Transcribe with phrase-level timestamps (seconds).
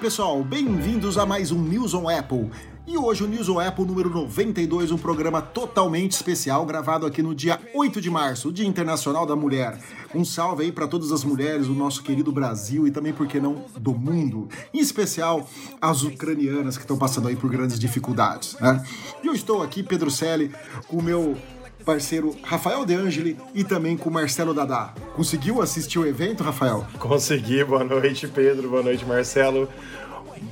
[0.00, 2.50] pessoal, bem-vindos a mais um News on Apple.
[2.86, 7.34] E hoje o News on Apple número 92, um programa totalmente especial, gravado aqui no
[7.34, 9.78] dia 8 de março, Dia Internacional da Mulher.
[10.14, 13.38] Um salve aí para todas as mulheres do nosso querido Brasil e também, por que
[13.38, 14.48] não, do mundo.
[14.72, 15.46] Em especial
[15.78, 18.82] as ucranianas que estão passando aí por grandes dificuldades, né?
[19.22, 20.50] E eu estou aqui, Pedro Selle,
[20.88, 21.36] com o meu
[21.84, 24.94] parceiro Rafael De Angeli e também com Marcelo Dadá.
[25.14, 26.86] Conseguiu assistir o evento, Rafael?
[26.98, 27.64] Consegui.
[27.64, 28.68] Boa noite, Pedro.
[28.68, 29.68] Boa noite, Marcelo.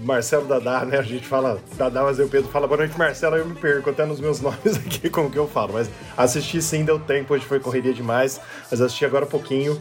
[0.02, 0.98] Marcelo Dadá, né?
[0.98, 3.88] A gente fala Dadá, mas aí o Pedro fala boa noite, Marcelo, eu me perco
[3.88, 5.72] até nos meus nomes aqui como que eu falo.
[5.72, 9.80] Mas assisti sim, deu tempo, hoje foi correria demais, mas assisti agora um pouquinho.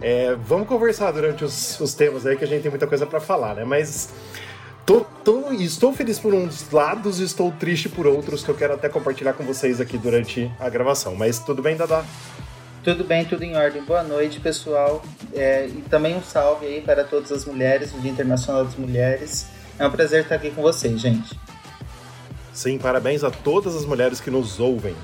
[0.00, 3.18] É, vamos conversar durante os, os temas aí que a gente tem muita coisa para
[3.18, 3.64] falar, né?
[3.64, 4.10] Mas
[4.86, 8.74] Tô, tô, estou feliz por uns lados e estou triste por outros que eu quero
[8.74, 11.16] até compartilhar com vocês aqui durante a gravação.
[11.16, 12.04] Mas tudo bem, Dada?
[12.84, 13.82] Tudo bem, tudo em ordem.
[13.82, 15.02] Boa noite, pessoal.
[15.34, 19.48] É, e também um salve aí para todas as mulheres, o Dia Internacional das Mulheres.
[19.76, 21.36] É um prazer estar aqui com vocês, gente.
[22.52, 24.94] Sim, parabéns a todas as mulheres que nos ouvem.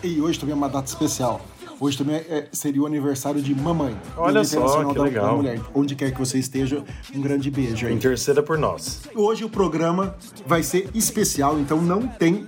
[0.00, 1.40] E hoje também é uma data especial.
[1.80, 3.96] Hoje também é, seria o aniversário de mamãe.
[4.14, 5.26] Olha só, que da, legal.
[5.26, 5.60] Da mulher.
[5.74, 7.94] Onde quer que você esteja, um grande beijo aí.
[7.94, 9.00] Interceda por nós.
[9.14, 10.14] Hoje o programa
[10.46, 12.46] vai ser especial, então não tem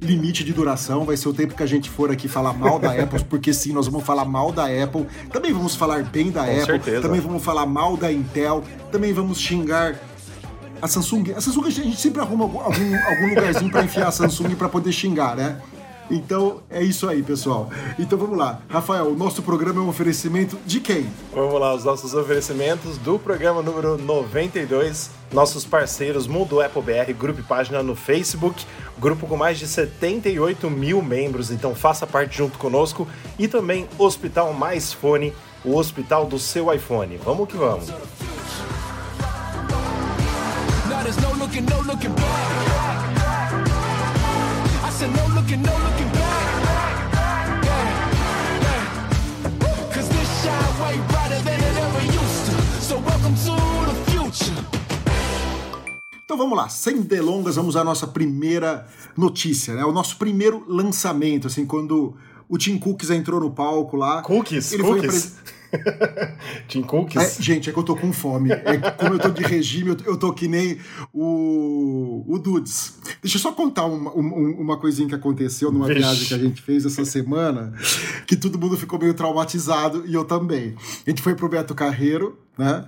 [0.00, 2.92] limite de duração, vai ser o tempo que a gente for aqui falar mal da
[2.92, 6.50] Apple, porque sim, nós vamos falar mal da Apple, também vamos falar bem da Com
[6.50, 7.02] Apple, certeza.
[7.02, 9.96] também vamos falar mal da Intel, também vamos xingar
[10.80, 11.32] a Samsung.
[11.36, 14.90] A Samsung a gente sempre arruma algum, algum, lugarzinho para enfiar a Samsung para poder
[14.90, 15.60] xingar, né?
[16.10, 17.70] Então é isso aí, pessoal.
[17.98, 18.60] Então vamos lá.
[18.68, 21.08] Rafael, o nosso programa é um oferecimento de quem?
[21.32, 25.10] Vamos lá, os nossos oferecimentos do programa número 92.
[25.32, 28.66] Nossos parceiros Mundo Apple BR, grupo e página no Facebook,
[28.98, 33.08] grupo com mais de 78 mil membros, então faça parte junto conosco.
[33.38, 35.32] E também Hospital Mais Fone,
[35.64, 37.16] o hospital do seu iPhone.
[37.24, 37.88] Vamos que vamos.
[40.88, 43.21] Now there's no looking, no looking back.
[45.02, 46.62] No looking, no looking back.
[47.64, 47.90] Yeah,
[48.62, 48.82] yeah.
[49.92, 50.46] Cause this
[50.80, 52.52] way brighter than it ever used to.
[52.80, 53.56] So welcome to
[53.88, 54.62] the future.
[56.24, 58.86] Então vamos lá, sem delongas, vamos à nossa primeira
[59.16, 59.84] notícia, né?
[59.84, 62.14] O nosso primeiro lançamento, assim, quando
[62.52, 64.20] o Tim Cooks entrou no palco lá.
[64.22, 65.36] Cookies, ele foi cookies.
[66.68, 67.36] Tim É, Cookies.
[67.40, 68.50] gente, é que eu tô com fome.
[68.52, 70.76] É que como eu tô de regime, eu, eu tô que nem
[71.14, 72.98] o, o Dudes.
[73.22, 76.00] Deixa eu só contar uma, um- uma coisinha que aconteceu numa Vixe.
[76.00, 77.72] viagem que a gente fez essa semana,
[78.26, 80.74] que todo mundo ficou meio traumatizado e eu também.
[81.06, 82.84] A gente foi pro Beto Carreiro, né?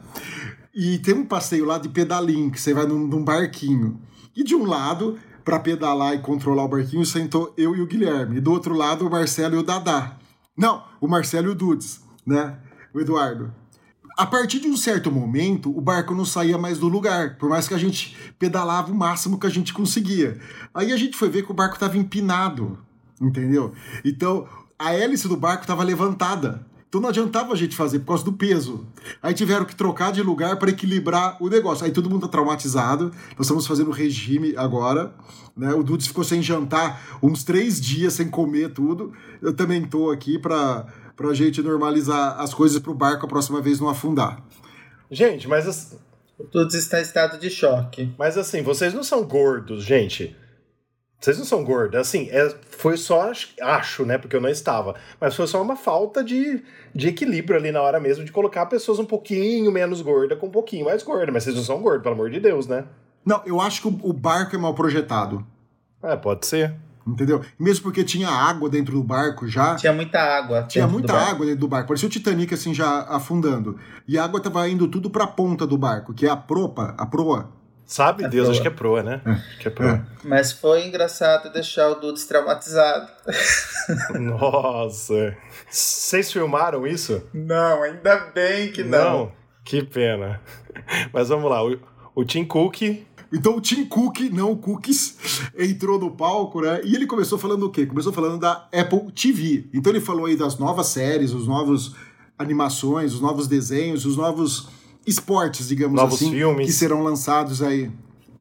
[0.74, 3.98] E tem um passeio lá de pedalinho, que você vai num, num barquinho.
[4.36, 8.38] E de um lado, para pedalar e controlar o barquinho, sentou eu e o Guilherme.
[8.38, 10.16] E do outro lado, o Marcelo e o Dadá.
[10.56, 12.58] Não, o Marcelo e o Dudes, né?
[12.94, 13.52] O Eduardo.
[14.16, 17.66] A partir de um certo momento, o barco não saía mais do lugar, por mais
[17.66, 20.40] que a gente pedalava o máximo que a gente conseguia.
[20.72, 22.78] Aí a gente foi ver que o barco estava empinado,
[23.20, 23.72] entendeu?
[24.04, 24.46] Então,
[24.78, 26.64] a hélice do barco estava levantada.
[26.94, 28.86] Então não adiantava a gente fazer por causa do peso.
[29.20, 31.84] Aí tiveram que trocar de lugar para equilibrar o negócio.
[31.84, 33.06] Aí todo mundo tá traumatizado.
[33.36, 35.12] Nós estamos fazendo regime agora.
[35.56, 35.74] Né?
[35.74, 39.12] O Dudes ficou sem jantar uns três dias, sem comer tudo.
[39.42, 43.80] Eu também tô aqui para pra gente normalizar as coisas pro barco a próxima vez
[43.80, 44.40] não afundar.
[45.10, 45.96] Gente, mas, as-
[46.52, 48.12] Tudo está em estado de choque.
[48.16, 50.36] mas assim, vocês não são gordos, gente.
[51.24, 51.98] Vocês não são gordos.
[51.98, 54.18] Assim, é, foi só, acho- né?
[54.18, 54.94] Porque eu não estava.
[55.18, 56.62] Mas foi só uma falta de,
[56.94, 60.50] de equilíbrio ali na hora mesmo de colocar pessoas um pouquinho menos gordas com um
[60.50, 61.32] pouquinho mais gorda.
[61.32, 62.84] Mas vocês não são gordos, pelo amor de Deus, né?
[63.24, 65.46] Não, eu acho que o, o barco é mal projetado.
[66.02, 66.74] É, pode ser.
[67.06, 67.40] Entendeu?
[67.58, 69.76] Mesmo porque tinha água dentro do barco já.
[69.76, 70.64] Tinha muita água.
[70.64, 71.88] Tinha muita água dentro do barco.
[71.88, 73.78] Parecia o Titanic assim já afundando.
[74.06, 77.06] E a água tava indo tudo pra ponta do barco, que é a propa, a
[77.06, 77.50] proa.
[77.86, 78.52] Sabe É Deus, proa.
[78.52, 79.20] acho que é proa, né?
[79.24, 80.06] Acho que é proa.
[80.24, 83.08] Mas foi engraçado deixar o Dudes traumatizado.
[84.18, 85.36] Nossa.
[85.70, 87.22] Vocês filmaram isso?
[87.32, 89.32] Não, ainda bem que não.
[89.64, 90.40] Que pena.
[91.12, 91.64] Mas vamos lá.
[91.64, 91.78] O,
[92.14, 92.82] o Tim Cook.
[93.32, 95.18] Então o Tim Cook, não o Cookies,
[95.58, 96.80] entrou no palco, né?
[96.84, 97.84] E ele começou falando o quê?
[97.84, 99.66] Começou falando da Apple TV.
[99.74, 101.96] Então ele falou aí das novas séries, os novos
[102.38, 104.68] animações, os novos desenhos, os novos
[105.06, 106.66] esportes, digamos Novos assim, filmes.
[106.66, 107.90] que serão lançados aí.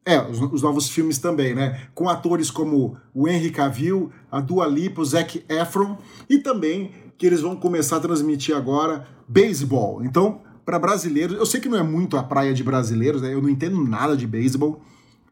[0.05, 1.81] É, os, os novos filmes também, né?
[1.95, 5.97] Com atores como o Henry Cavill, a Dua Lipa, o Zac Efron
[6.29, 10.03] e também que eles vão começar a transmitir agora beisebol.
[10.03, 13.33] Então, para brasileiros, eu sei que não é muito a praia de brasileiros, né?
[13.33, 14.81] Eu não entendo nada de beisebol.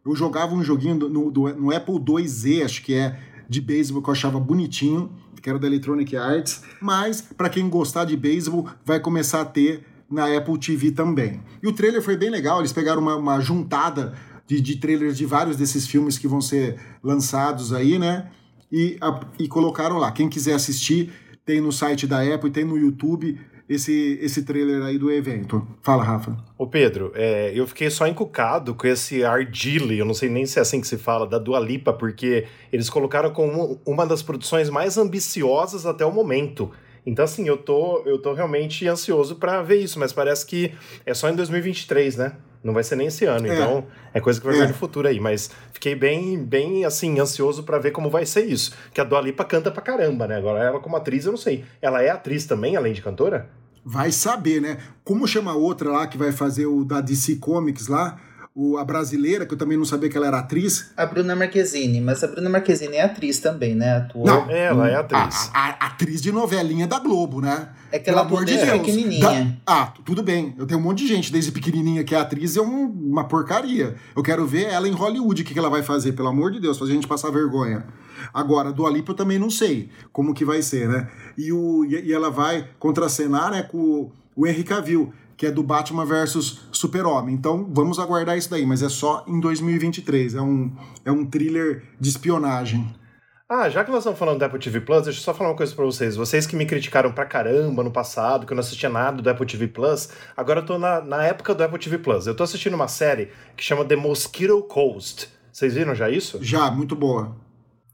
[0.06, 3.20] Eu jogava um joguinho no, do- no Apple IIz, acho que é
[3.50, 5.12] de beisebol que eu achava bonitinho,
[5.42, 6.64] que era da Electronic Arts.
[6.82, 11.42] Mas, para quem gostar de beisebol, vai começar a ter na Apple TV também.
[11.64, 14.14] E o trailer foi bem legal, eles pegaram uma, uma juntada
[14.46, 18.30] de, de trailers de vários desses filmes que vão ser lançados aí, né?
[18.72, 20.12] E, a, e colocaram lá.
[20.12, 21.12] Quem quiser assistir,
[21.46, 23.40] tem no site da Apple, tem no YouTube
[23.74, 25.66] esse, esse trailer aí do evento.
[25.82, 26.38] Fala, Rafa.
[26.58, 30.60] Ô Pedro, é, eu fiquei só encucado com esse Ardile, eu não sei nem se
[30.60, 34.70] é assim que se fala, da Dua Lipa, porque eles colocaram como uma das produções
[34.70, 36.70] mais ambiciosas até o momento.
[37.06, 40.72] Então, assim, eu tô, eu tô realmente ansioso para ver isso, mas parece que
[41.06, 42.34] é só em 2023, né?
[42.64, 43.54] Não vai ser nem esse ano, É.
[43.56, 44.60] então é coisa que vai É.
[44.62, 45.20] vir no futuro aí.
[45.20, 48.72] Mas fiquei bem, bem assim, ansioso para ver como vai ser isso.
[48.94, 50.38] Que a Dua Lipa canta pra caramba, né?
[50.38, 51.66] Agora ela como atriz, eu não sei.
[51.82, 53.50] Ela é atriz também, além de cantora?
[53.84, 54.78] Vai saber, né?
[55.04, 58.20] Como chama a outra lá que vai fazer o da DC Comics lá?
[58.54, 60.92] O, a brasileira, que eu também não sabia que ela era atriz.
[60.98, 63.96] A Bruna Marquezine, mas a Bruna Marquezine é atriz também, né?
[63.96, 64.26] Atua.
[64.26, 64.50] Não.
[64.52, 65.50] Ela é A, atriz.
[65.54, 67.70] a- a atriz de novelinha da Globo, né?
[67.94, 68.70] É que ela amor de Deus.
[68.70, 69.22] pequenininha.
[69.66, 70.54] Da- ah, tudo bem.
[70.58, 73.96] Eu tenho um monte de gente desde pequenininha que é atriz é um- uma porcaria.
[74.14, 76.60] Eu quero ver ela em Hollywood, o que, que ela vai fazer, pelo amor de
[76.60, 77.86] Deus, fazer a gente passar vergonha.
[78.34, 81.08] Agora, do Alipa eu também não sei como que vai ser, né?
[81.38, 85.52] E, o, e, e ela vai contracenar né, com o, o Henry Cavill, que é
[85.52, 87.34] do Batman versus Super-Homem.
[87.34, 90.36] Então, vamos aguardar isso daí, mas é só em 2023.
[90.36, 90.72] É um,
[91.04, 92.88] é um thriller de espionagem.
[93.50, 95.56] Ah, já que nós estamos falando do Apple TV Plus, deixa eu só falar uma
[95.56, 96.16] coisa pra vocês.
[96.16, 99.48] Vocês que me criticaram pra caramba no passado, que eu não assistia nada do Apple
[99.48, 102.28] TV Plus, agora eu tô na, na época do Apple TV Plus.
[102.28, 105.28] Eu tô assistindo uma série que chama The Mosquito Coast.
[105.52, 106.38] Vocês viram já isso?
[106.40, 107.36] Já, muito boa.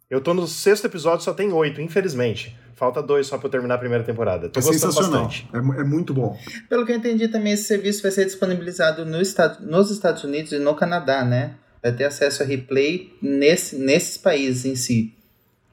[0.10, 2.58] Eu tô no sexto episódio, só tem oito, infelizmente.
[2.78, 4.48] Falta dois só pra eu terminar a primeira temporada.
[4.50, 5.26] Tô É gostando sensacional.
[5.26, 5.50] bastante.
[5.52, 6.38] É, é muito bom.
[6.70, 10.52] Pelo que eu entendi, também esse serviço vai ser disponibilizado no estado, nos Estados Unidos
[10.52, 11.56] e no Canadá, né?
[11.82, 15.12] Vai ter acesso a replay nesse, nesses países em si.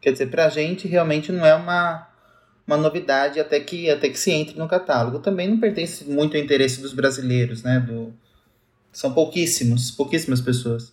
[0.00, 2.08] Quer dizer, pra gente realmente não é uma,
[2.66, 5.18] uma novidade até que, até que se entre no catálogo.
[5.18, 7.80] Também não pertence muito ao interesse dos brasileiros, né?
[7.80, 8.14] Do,
[8.90, 10.90] são pouquíssimos, pouquíssimas pessoas.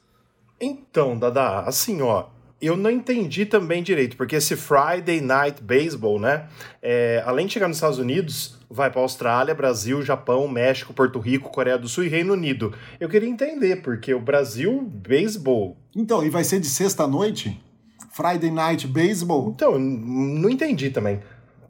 [0.60, 2.26] Então, Dada, assim, ó,
[2.62, 6.48] eu não entendi também direito, porque esse Friday Night Baseball, né,
[6.82, 11.50] é, além de chegar nos Estados Unidos, vai para Austrália, Brasil, Japão, México, Porto Rico,
[11.50, 12.74] Coreia do Sul e Reino Unido.
[13.00, 15.76] Eu queria entender, porque o Brasil, beisebol.
[15.96, 17.60] Então, e vai ser de sexta-noite?
[18.12, 19.50] Friday Night Baseball?
[19.50, 21.20] Então, não entendi também.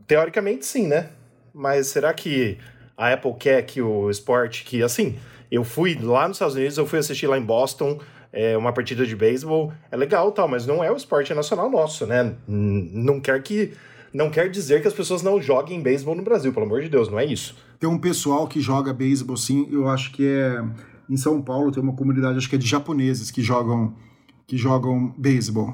[0.05, 1.09] Teoricamente, sim, né?
[1.53, 2.57] Mas será que
[2.97, 5.17] a Apple quer que o esporte, que assim,
[5.51, 7.99] eu fui lá nos Estados Unidos, eu fui assistir lá em Boston
[8.33, 12.06] é, uma partida de beisebol, é legal tal, mas não é o esporte nacional nosso,
[12.06, 12.36] né?
[12.48, 13.74] Não quer que.
[14.13, 17.07] Não quer dizer que as pessoas não joguem beisebol no Brasil, pelo amor de Deus,
[17.07, 17.56] não é isso.
[17.80, 20.62] Tem um pessoal que joga beisebol, sim, eu acho que é.
[21.10, 23.94] Em São Paulo tem uma comunidade, acho que é de japoneses que jogam
[24.48, 25.74] que jogam beisebol.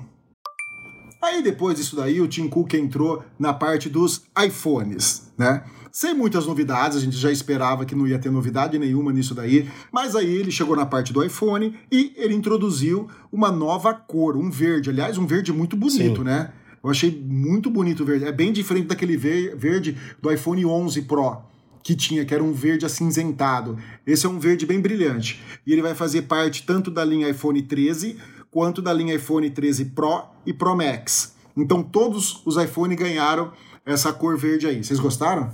[1.24, 5.63] Aí depois disso daí, o Tim Cook entrou na parte dos iPhones, né?
[5.99, 9.67] Sem muitas novidades, a gente já esperava que não ia ter novidade nenhuma nisso daí,
[9.91, 14.51] mas aí ele chegou na parte do iPhone e ele introduziu uma nova cor, um
[14.51, 16.23] verde, aliás, um verde muito bonito, Sim.
[16.23, 16.51] né?
[16.83, 21.01] Eu achei muito bonito o verde, é bem diferente daquele ve- verde do iPhone 11
[21.01, 21.38] Pro
[21.81, 23.75] que tinha, que era um verde acinzentado.
[24.05, 25.41] Esse é um verde bem brilhante.
[25.65, 28.17] E ele vai fazer parte tanto da linha iPhone 13
[28.51, 31.33] quanto da linha iPhone 13 Pro e Pro Max.
[31.57, 33.51] Então todos os iPhone ganharam
[33.83, 34.83] essa cor verde aí.
[34.83, 35.50] Vocês gostaram?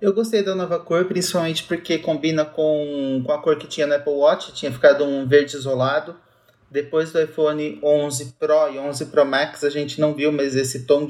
[0.00, 3.94] Eu gostei da nova cor, principalmente porque combina com, com a cor que tinha no
[3.94, 6.16] Apple Watch, tinha ficado um verde isolado.
[6.70, 10.84] Depois do iPhone 11 Pro e 11 Pro Max, a gente não viu mais esse
[10.84, 11.08] tom,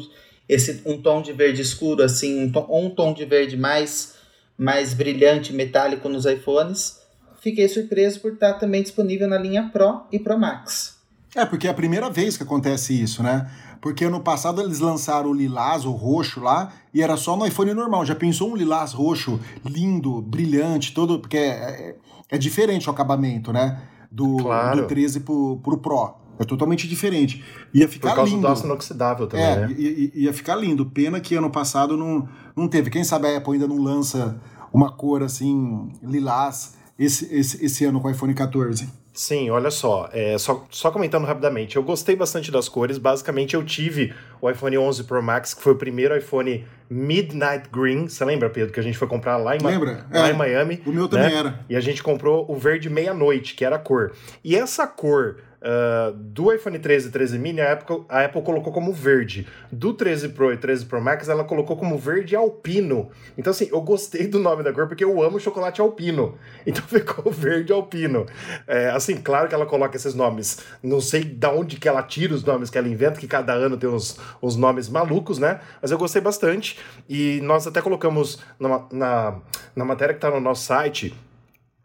[0.49, 4.16] esse um tom de verde escuro assim, um tom, um tom de verde mais
[4.56, 7.00] mais brilhante, metálico nos iPhones.
[7.40, 10.99] Fiquei surpreso por estar também disponível na linha Pro e Pro Max.
[11.37, 13.49] É, porque é a primeira vez que acontece isso, né?
[13.80, 17.73] Porque ano passado eles lançaram o lilás, o roxo lá, e era só no iPhone
[17.75, 18.04] normal.
[18.04, 21.18] Já pensou um lilás roxo, lindo, brilhante, todo.
[21.20, 21.97] Porque é, é-
[22.30, 23.80] é diferente o acabamento, né?
[24.11, 24.82] Do, Claro.
[24.82, 26.14] do 13 pro, pro Pro.
[26.40, 27.42] É totalmente diferente.
[27.75, 28.42] Ia Por ficar causa lindo.
[28.47, 29.75] do aço inoxidável também, É, né?
[29.76, 30.87] i- i- ia ficar lindo.
[30.87, 32.90] Pena que ano passado não, não teve.
[32.90, 34.40] Quem sabe a Apple ainda não lança
[34.73, 38.88] uma cor assim, lilás, esse, esse, esse ano com o iPhone 14.
[39.18, 43.64] Sim, olha só, é, só, só comentando rapidamente, eu gostei bastante das cores, basicamente eu
[43.64, 48.48] tive o iPhone 11 Pro Max, que foi o primeiro iPhone Midnight Green, você lembra,
[48.48, 50.06] Pedro, que a gente foi comprar lá em, Lembra?
[50.08, 50.80] lá É, em Miami?
[50.87, 51.34] O meu também né?
[51.34, 51.60] era.
[51.68, 54.12] E a gente comprou o verde meia-noite, que era a cor.
[54.44, 58.72] E essa cor ah, do iPhone 13 e 13 mini, a Apple, a Apple colocou
[58.72, 59.46] como verde.
[59.72, 63.10] Do 13 Pro e 13 Pro Max, ela colocou como verde alpino.
[63.36, 66.36] Então, assim, eu gostei do nome da cor porque eu amo chocolate alpino.
[66.66, 68.26] Então ficou verde alpino.
[68.66, 70.58] É, assim, claro que ela coloca esses nomes.
[70.82, 73.76] Não sei de onde que ela tira os nomes que ela inventa, que cada ano
[73.78, 75.60] tem uns, uns nomes malucos, né?
[75.80, 76.78] Mas eu gostei bastante.
[77.08, 79.38] E nós até colocamos numa- na,
[79.74, 81.14] na matéria que está no nosso site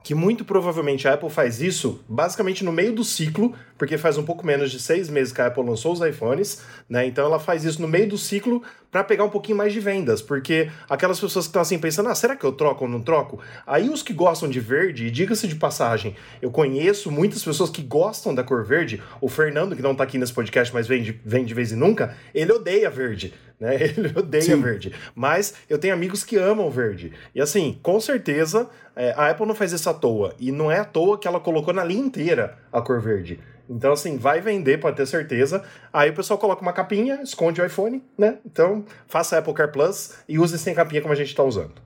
[0.03, 4.23] que muito provavelmente a Apple faz isso basicamente no meio do ciclo, porque faz um
[4.23, 7.07] pouco menos de seis meses que a Apple lançou os iPhones, né?
[7.07, 10.21] Então ela faz isso no meio do ciclo para pegar um pouquinho mais de vendas,
[10.21, 13.39] porque aquelas pessoas que estão assim pensando, ah, será que eu troco ou não troco?
[13.65, 17.81] Aí os que gostam de verde, e diga-se de passagem, eu conheço muitas pessoas que
[17.81, 21.19] gostam da cor verde, o Fernando, que não tá aqui nesse podcast, mas vem de,
[21.25, 23.75] vem de vez em nunca, ele odeia verde, né?
[23.81, 24.61] Ele odeia Sim.
[24.61, 24.93] verde.
[25.15, 27.13] Mas eu tenho amigos que amam verde.
[27.33, 30.35] E assim, com certeza, é, a Apple não faz isso à toa.
[30.37, 33.39] E não é à toa que ela colocou na linha inteira a cor verde.
[33.69, 35.63] Então, assim, vai vender, pode ter certeza.
[35.93, 38.37] Aí o pessoal coloca uma capinha, esconde o iPhone, né?
[38.45, 41.81] Então, faça Apple Car Plus e use sem capinha como a gente tá usando.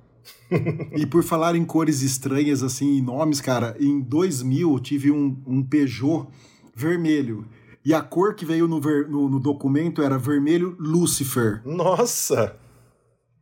[0.96, 5.38] E por falar em cores estranhas, assim, em nomes, cara, em 2000 eu tive um,
[5.46, 6.28] um Peugeot
[6.76, 7.46] vermelho.
[7.88, 11.62] E a cor que veio no, ver- no- no documento era vermelho Lucifer.
[11.66, 12.54] Nossa!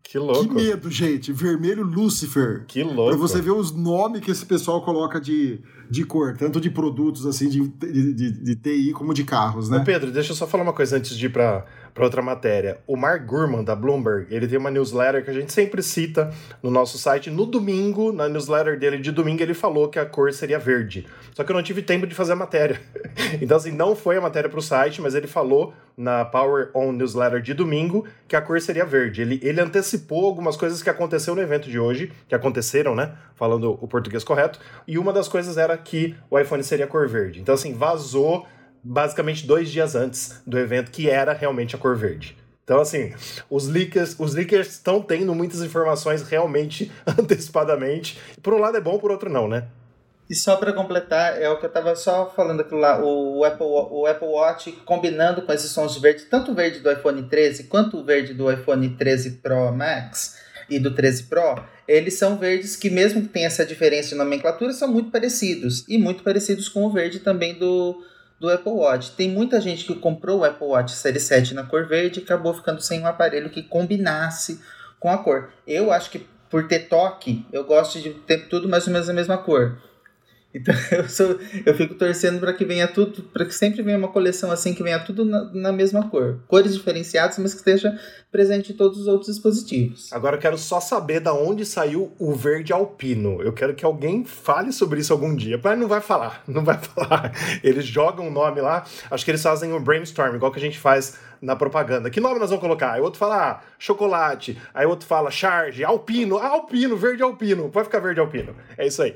[0.03, 0.53] Que Que louco!
[0.53, 1.33] medo, gente.
[1.33, 2.63] Vermelho Lucifer.
[2.67, 3.09] Que louco!
[3.09, 5.59] Pra você ver os nomes que esse pessoal coloca de,
[5.89, 9.71] de cor, tanto de produtos, assim, de, de, de- de TI como de carros, Ô,
[9.71, 9.83] né?
[9.83, 12.79] Pedro, deixa eu só falar uma coisa antes de ir pra, pra outra matéria.
[12.85, 16.29] O Mark Gurman, da Bloomberg, ele tem uma newsletter que a gente sempre cita
[16.61, 17.31] no nosso site.
[17.31, 21.07] No domingo, na newsletter dele de domingo, ele falou que a cor seria verde.
[21.33, 22.79] Só que eu não tive tempo de fazer a matéria.
[23.41, 27.41] Então, assim, não foi a matéria pro site, mas ele falou na Power On Newsletter
[27.41, 29.21] de domingo que a cor seria verde.
[29.21, 33.13] Ele, ele antecipou algumas coisas que aconteceu no evento de hoje, que aconteceram, né?
[33.35, 34.59] Falando o português correto.
[34.87, 37.39] E uma das coisas era que o iPhone seria cor verde.
[37.39, 38.45] Então, assim, vazou
[38.85, 42.37] basicamente dois dias antes do evento, que era realmente a cor verde.
[42.63, 43.13] Então, assim,
[43.49, 48.19] os leakers os leakers estão tendo muitas informações realmente antecipadamente.
[48.41, 49.67] Por um lado é bom, por outro não, né?
[50.27, 53.67] E só para completar, é o que eu tava só falando aquilo lá, o Apple,
[53.67, 57.65] o Apple Watch combinando com esses sons de verde, tanto o verde do iPhone 13
[57.65, 62.75] quanto o verde do iPhone 13 Pro Max e do 13 Pro, eles são verdes
[62.75, 65.85] que mesmo que tenha essa diferença de nomenclatura, são muito parecidos.
[65.87, 68.03] E muito parecidos com o verde também do,
[68.39, 69.11] do Apple Watch.
[69.11, 72.53] Tem muita gente que comprou o Apple Watch Série 7 na cor verde e acabou
[72.53, 74.61] ficando sem um aparelho que combinasse
[74.99, 75.49] com a cor.
[75.65, 79.13] Eu acho que por ter toque, eu gosto de ter tudo mais ou menos a
[79.13, 79.77] mesma cor.
[80.55, 84.07] Então eu, sou, eu fico torcendo para que venha tudo, para que sempre venha uma
[84.07, 86.39] coleção assim que venha tudo na, na mesma cor.
[86.47, 87.99] Cores diferenciadas, mas que esteja
[88.31, 90.11] presente em todos os outros dispositivos.
[90.13, 93.41] Agora eu quero só saber da onde saiu o verde alpino.
[93.41, 95.59] Eu quero que alguém fale sobre isso algum dia.
[95.61, 97.33] Mas não vai falar, não vai falar.
[97.61, 98.85] Eles jogam o nome lá.
[99.11, 102.09] Acho que eles fazem um brainstorm, igual que a gente faz na propaganda.
[102.09, 102.93] Que nome nós vamos colocar?
[102.93, 104.59] Aí o outro fala ah, chocolate.
[104.73, 106.37] Aí o outro fala charge, alpino.
[106.37, 107.69] Ah, alpino, verde alpino.
[107.69, 108.55] Vai ficar verde alpino.
[108.77, 109.15] É isso aí.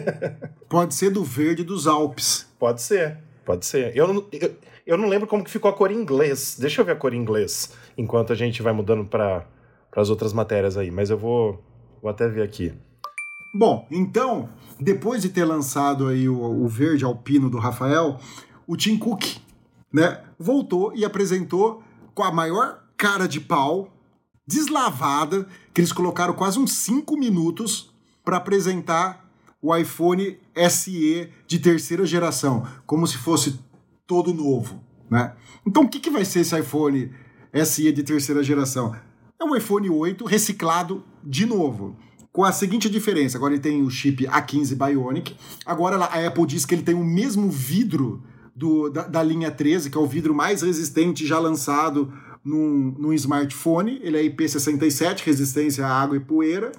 [0.68, 2.46] Pode ser do verde dos Alpes.
[2.58, 3.96] Pode ser, pode ser.
[3.96, 4.54] Eu não, eu,
[4.86, 6.56] eu não lembro como que ficou a cor em inglês.
[6.58, 9.46] Deixa eu ver a cor em inglês, enquanto a gente vai mudando para
[9.96, 10.90] as outras matérias aí.
[10.90, 11.62] Mas eu vou,
[12.02, 12.74] vou até ver aqui.
[13.54, 14.48] Bom, então,
[14.78, 18.18] depois de ter lançado aí o, o verde alpino do Rafael,
[18.66, 19.38] o Tim Cook,
[19.92, 21.82] né, voltou e apresentou
[22.14, 23.92] com a maior cara de pau,
[24.46, 27.90] deslavada, que eles colocaram quase uns 5 minutos
[28.24, 29.28] para apresentar
[29.60, 30.38] o iPhone
[30.70, 33.58] SE de terceira geração, como se fosse
[34.06, 35.34] todo novo, né?
[35.66, 37.10] Então, o que, que vai ser esse iPhone
[37.64, 38.94] SE de terceira geração?
[39.40, 41.96] É um iPhone 8 reciclado de novo.
[42.32, 46.64] Com a seguinte diferença, agora ele tem o chip A15 Bionic, agora a Apple diz
[46.64, 48.22] que ele tem o mesmo vidro
[48.58, 52.12] do- da, da linha 13, que é o vidro mais resistente já lançado
[52.44, 56.72] num, num smartphone, ele é IP67, resistência à água e poeira.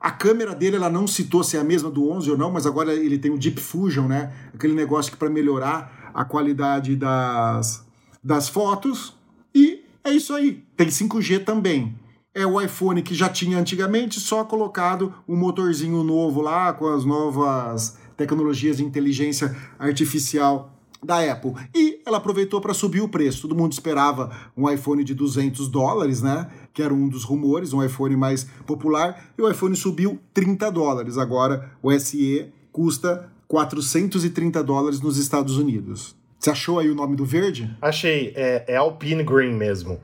[0.00, 2.66] A câmera dele, ela não citou se é a mesma do 11 ou não, mas
[2.66, 4.32] agora ele tem o Deep Fusion, né?
[4.54, 7.84] Aquele negócio que para melhorar a qualidade das,
[8.22, 9.14] das fotos.
[9.54, 10.64] E é isso aí.
[10.76, 11.94] Tem 5G também.
[12.34, 17.04] É o iPhone que já tinha antigamente, só colocado um motorzinho novo lá com as
[17.04, 21.52] novas tecnologias de inteligência artificial da Apple.
[21.74, 23.42] E ela aproveitou para subir o preço.
[23.42, 26.50] Todo mundo esperava um iPhone de 200 dólares, né?
[26.72, 29.30] Que era um dos rumores, um iPhone mais popular.
[29.36, 31.18] E o iPhone subiu 30 dólares.
[31.18, 36.14] Agora o SE custa 430 dólares nos Estados Unidos.
[36.38, 37.70] Você achou aí o nome do verde?
[37.82, 40.00] Achei, é, é Alpine Green mesmo.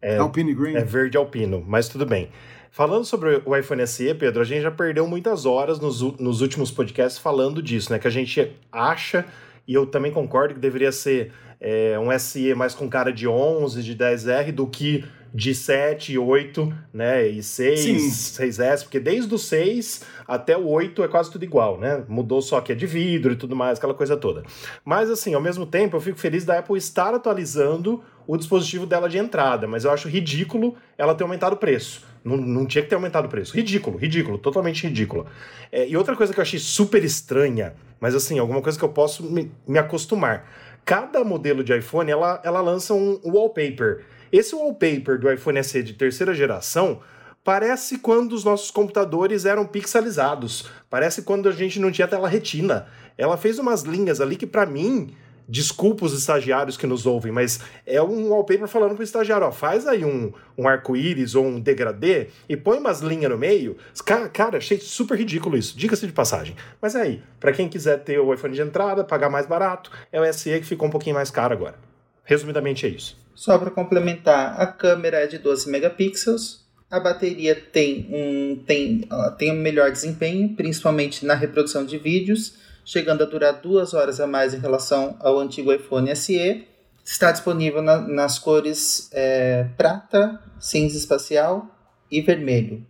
[0.00, 0.76] É, Alpine Green?
[0.76, 2.28] É verde alpino, mas tudo bem.
[2.70, 6.70] Falando sobre o iPhone SE, Pedro, a gente já perdeu muitas horas nos, nos últimos
[6.70, 7.98] podcasts falando disso, né?
[7.98, 9.26] Que a gente acha,
[9.66, 13.82] e eu também concordo que deveria ser é, um SE mais com cara de 11,
[13.82, 15.04] de 10R, do que
[15.34, 17.26] de 7, 8, né?
[17.26, 18.44] E 6, Sim.
[18.44, 22.04] 6S, porque desde o 6 até o 8 é quase tudo igual, né?
[22.06, 24.42] Mudou só que é de vidro e tudo mais, aquela coisa toda.
[24.84, 29.08] Mas assim, ao mesmo tempo, eu fico feliz da Apple estar atualizando o dispositivo dela
[29.08, 32.11] de entrada, mas eu acho ridículo ela ter aumentado o preço.
[32.24, 33.54] Não, não tinha que ter aumentado o preço.
[33.54, 35.26] Ridículo, ridículo, totalmente ridículo.
[35.70, 38.88] É, e outra coisa que eu achei super estranha, mas assim, alguma coisa que eu
[38.88, 40.48] posso me, me acostumar.
[40.84, 44.04] Cada modelo de iPhone, ela, ela lança um wallpaper.
[44.32, 47.00] Esse wallpaper do iPhone SE de terceira geração
[47.44, 50.70] parece quando os nossos computadores eram pixelizados.
[50.88, 52.86] Parece quando a gente não tinha tela retina.
[53.18, 55.14] Ela fez umas linhas ali que, para mim,
[55.48, 59.86] desculpa os estagiários que nos ouvem, mas é um wallpaper falando pro estagiário, ó, faz
[59.86, 63.76] aí um, um arco-íris ou um degradê e põe umas linhas no meio.
[64.04, 66.56] Cara, cara, achei super ridículo isso, diga-se de passagem.
[66.80, 70.20] Mas é aí, para quem quiser ter o iPhone de entrada, pagar mais barato, é
[70.20, 71.76] o SE que ficou um pouquinho mais caro agora.
[72.24, 73.20] Resumidamente é isso.
[73.34, 79.08] Só para complementar, a câmera é de 12 megapixels, a bateria tem um, tem,
[79.38, 84.26] tem um melhor desempenho, principalmente na reprodução de vídeos, chegando a durar duas horas a
[84.26, 86.66] mais em relação ao antigo iPhone SE.
[87.04, 91.66] Está disponível na, nas cores é, prata, cinza espacial
[92.10, 92.86] e vermelho.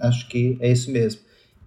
[0.00, 1.20] Acho que é isso mesmo.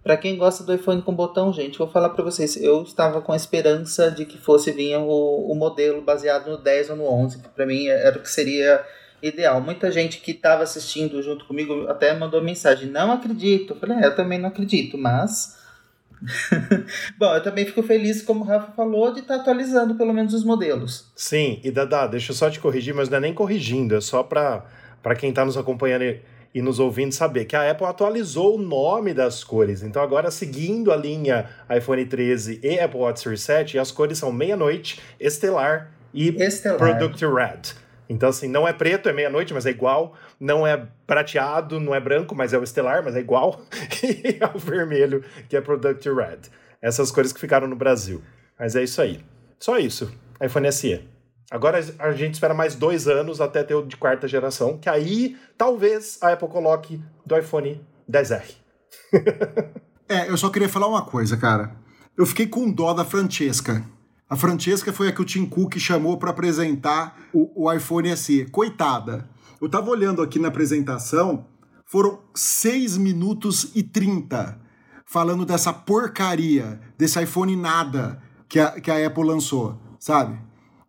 [0.03, 2.57] Para quem gosta do iPhone com botão, gente, vou falar para vocês.
[2.57, 6.89] Eu estava com a esperança de que fosse vir o, o modelo baseado no 10
[6.89, 8.85] ou no 11, que para mim era o que seria
[9.21, 9.61] ideal.
[9.61, 13.73] Muita gente que estava assistindo junto comigo até mandou mensagem: Não acredito.
[13.73, 15.62] Eu falei: é, Eu também não acredito, mas.
[17.17, 20.33] Bom, eu também fico feliz, como o Rafa falou, de estar tá atualizando pelo menos
[20.33, 21.11] os modelos.
[21.15, 24.23] Sim, e Dada, deixa eu só te corrigir, mas não é nem corrigindo, é só
[24.23, 26.21] para quem está nos acompanhando e,
[26.55, 29.83] e nos ouvindo saber que a Apple atualizou o nome das cores.
[29.83, 34.31] Então, agora, seguindo a linha iPhone 13 e Apple Watch Series 7, as cores são
[34.31, 36.77] meia-noite, estelar e Estelar.
[36.77, 37.82] Product Red.
[38.13, 40.15] Então, assim, não é preto, é meia-noite, mas é igual.
[40.39, 43.61] Não é prateado, não é branco, mas é o estelar, mas é igual.
[44.03, 46.41] e é o vermelho, que é Product Red.
[46.81, 48.21] Essas cores que ficaram no Brasil.
[48.59, 49.23] Mas é isso aí.
[49.59, 50.13] Só isso.
[50.41, 51.07] iPhone SE.
[51.49, 55.37] Agora a gente espera mais dois anos até ter o de quarta geração, que aí
[55.57, 58.55] talvez a Apple coloque do iPhone 10R.
[60.09, 61.75] é, eu só queria falar uma coisa, cara.
[62.17, 63.83] Eu fiquei com dó da Francesca.
[64.33, 68.45] A Francesca foi a que o Tim Cook chamou para apresentar o, o, iPhone SE.
[68.45, 69.29] Coitada.
[69.61, 71.45] Eu tava olhando aqui na apresentação,
[71.85, 74.59] foram 6 minutos e 30
[75.05, 78.19] falando dessa porcaria, desse iPhone nada
[78.49, 80.35] que a, que a Apple lançou, sabe?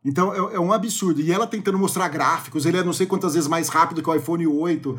[0.05, 1.21] Então é, é, um absurdo.
[1.21, 4.15] E ela tentando mostrar gráficos, ele é não sei quantas vezes mais rápido que o
[4.15, 4.99] iPhone 8,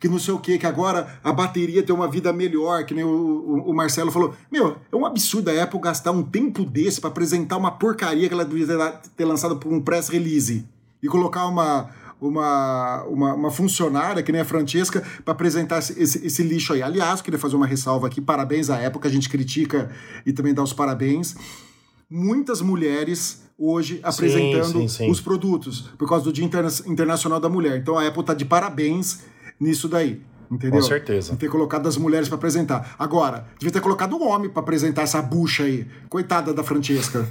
[0.00, 3.04] que não sei o que, que agora a bateria tem uma vida melhor, que nem
[3.04, 4.34] o, o, o, Marcelo falou.
[4.50, 8.32] Meu, é um absurdo a Apple gastar um tempo desse para apresentar uma porcaria que
[8.34, 8.66] ela devia
[9.14, 10.66] ter lançado por um press release
[11.02, 11.90] e colocar uma.
[12.18, 16.82] Uma, uma, uma funcionária, que nem a Francesca, para apresentar esse, esse, esse, lixo aí.
[16.82, 19.90] Aliás, queria fazer uma ressalva aqui: parabéns à que a gente critica
[20.24, 21.36] e também dá os parabéns.
[22.08, 25.10] Muitas mulheres hoje apresentando sim, sim, sim.
[25.10, 27.78] os produtos, por causa do Dia Interna Internacional da Mulher.
[27.78, 29.24] Então a Apple está de parabéns
[29.58, 30.20] nisso daí.
[30.50, 30.80] Entendeu?
[30.80, 31.32] Com certeza.
[31.32, 32.94] De ter colocado as mulheres para apresentar.
[32.98, 35.86] Agora, devia ter colocado um homem para apresentar essa bucha aí.
[36.08, 37.26] Coitada da Francesca.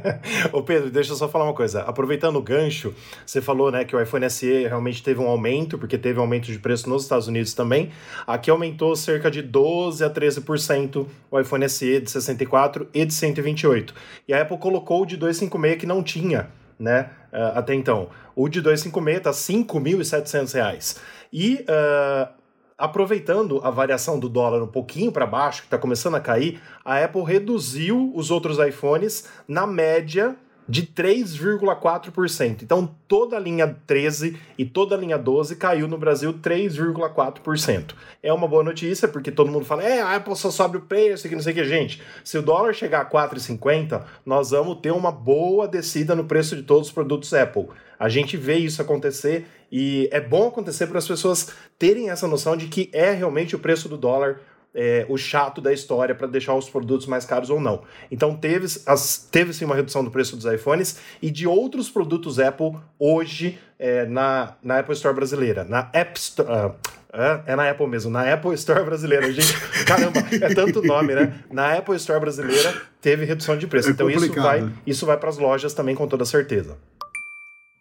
[0.52, 1.82] Ô Pedro, deixa eu só falar uma coisa.
[1.82, 5.96] Aproveitando o gancho, você falou né, que o iPhone SE realmente teve um aumento, porque
[5.96, 7.90] teve um aumento de preço nos Estados Unidos também.
[8.26, 13.94] Aqui aumentou cerca de 12 a 13% o iPhone SE de 64 e de 128.
[14.26, 17.10] E a Apple colocou o de 256 que não tinha, né?
[17.32, 18.08] Uh, até então.
[18.34, 20.98] O de 256 tá R$ 5.700.
[21.32, 22.37] E uh,
[22.78, 27.02] aproveitando a variação do dólar um pouquinho para baixo, que está começando a cair, a
[27.04, 30.36] Apple reduziu os outros iPhones na média
[30.68, 32.62] de 3,4%.
[32.62, 37.94] Então toda a linha 13 e toda a linha 12 caiu no Brasil 3,4%.
[38.22, 41.28] É uma boa notícia, porque todo mundo fala, é, a Apple só sobe o preço,
[41.28, 41.64] que não sei o que.
[41.64, 46.54] Gente, se o dólar chegar a 4,50, nós vamos ter uma boa descida no preço
[46.54, 47.68] de todos os produtos Apple.
[47.98, 52.56] A gente vê isso acontecer e é bom acontecer para as pessoas terem essa noção
[52.56, 54.40] de que é realmente o preço do dólar
[54.80, 57.82] é, o chato da história para deixar os produtos mais caros ou não.
[58.12, 62.38] Então teve, as, teve sim uma redução do preço dos iPhones e de outros produtos
[62.38, 65.64] Apple hoje é, na, na Apple Store brasileira.
[65.64, 66.48] Na App Store.
[66.48, 66.74] Uh,
[67.12, 69.32] é, é, na Apple mesmo, na Apple Store brasileira.
[69.32, 69.52] Gente,
[69.84, 71.42] caramba, é tanto nome, né?
[71.50, 73.88] Na Apple Store brasileira teve redução de preço.
[73.88, 76.78] É então isso vai, isso vai para as lojas também com toda certeza.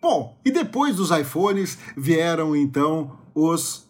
[0.02, 3.87] Bom, e depois dos iPhones vieram então os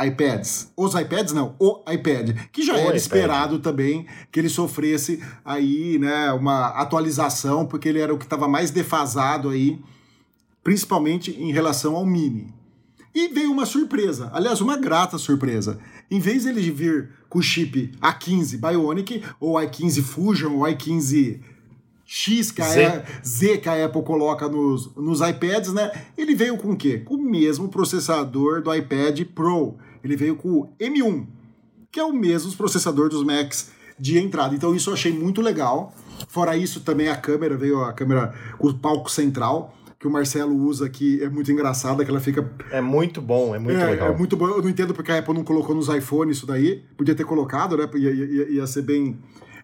[0.00, 0.72] iPads.
[0.76, 2.96] Os iPads não, o iPad, que já o era iPad.
[2.96, 8.46] esperado também que ele sofresse aí, né, uma atualização, porque ele era o que estava
[8.46, 9.80] mais defasado aí,
[10.62, 12.52] principalmente em relação ao Mini.
[13.14, 15.78] E veio uma surpresa, aliás, uma grata surpresa.
[16.10, 21.40] Em vez dele vir com o chip A15 Bionic, ou i15 Fusion, ou i15
[22.06, 23.04] X que a Z.
[23.22, 23.48] Z.
[23.48, 25.90] Z que a Apple coloca nos, nos iPads, né?
[26.16, 26.98] Ele veio com o quê?
[26.98, 29.76] Com o mesmo processador do iPad Pro.
[30.04, 31.26] Ele veio com o M1,
[31.90, 34.54] que é o mesmo processador dos Macs de entrada.
[34.54, 35.92] Então isso eu achei muito legal.
[36.28, 40.54] Fora isso, também a câmera, veio a câmera com o palco central, que o Marcelo
[40.54, 44.12] usa aqui, é muito engraçada, que ela fica É muito bom, é muito é, legal.
[44.12, 44.46] é muito bom.
[44.46, 46.84] Eu não entendo porque a Apple não colocou nos iPhones isso daí.
[46.96, 47.88] Podia ter colocado, né?
[47.94, 49.18] Ia, ia, ia ser bem.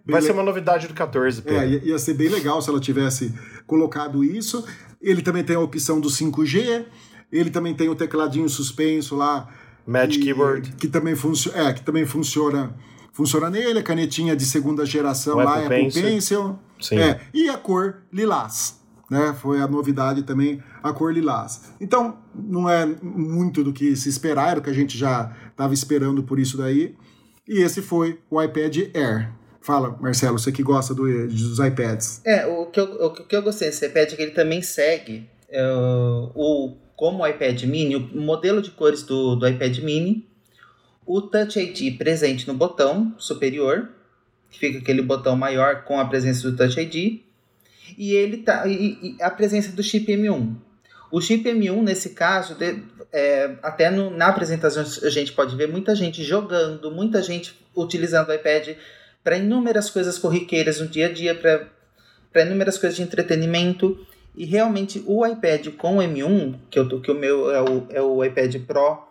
[0.06, 1.58] Vai le- ser uma novidade do 14, Pedro.
[1.60, 3.32] é, ia, ser bem legal se ela tivesse
[3.66, 4.64] colocado isso.
[5.00, 6.84] Ele também tem a opção do 5G.
[7.30, 9.48] Ele também tem o tecladinho suspenso lá.
[9.86, 10.72] Magic que, Keyboard.
[10.72, 12.74] Que também, funci é, que também funciona,
[13.12, 13.78] funciona nele.
[13.78, 16.02] A canetinha de segunda geração O lá, Apple Apple Pencil.
[16.02, 16.58] Pencil.
[16.80, 16.98] Sim.
[16.98, 18.80] É, e a cor lilás.
[19.10, 19.34] Né?
[19.40, 21.72] Foi a novidade também, a cor lilás.
[21.80, 25.74] Então, não é muito do que se esperar, era o que a gente já estava
[25.74, 26.94] esperando por isso daí.
[27.46, 29.30] E esse foi o iPad Air.
[29.62, 32.20] Fala, Marcelo, você que gosta do- dos iPads.
[32.26, 35.28] É, o que eu, o que eu gostei desse iPad é que ele também segue
[35.48, 35.62] é,
[36.34, 40.26] o, como o iPad mini, o modelo de cores do, do iPad mini,
[41.06, 43.88] o Touch ID presente no botão superior,
[44.50, 47.20] que fica aquele botão maior com a presença do Touch ID,
[47.98, 50.54] e ele tá e, e a presença do chip M1.
[51.10, 55.68] O chip M1, nesse caso, de- é, até no- na apresentação a gente pode ver
[55.68, 58.70] muita gente jogando, muita gente utilizando o iPad
[59.22, 64.06] para inúmeras coisas corriqueiras no dia a dia, para inúmeras coisas de entretenimento.
[64.34, 68.24] E realmente o iPad com M1, que, eu, que o meu é o, é o
[68.24, 69.02] iPad Pro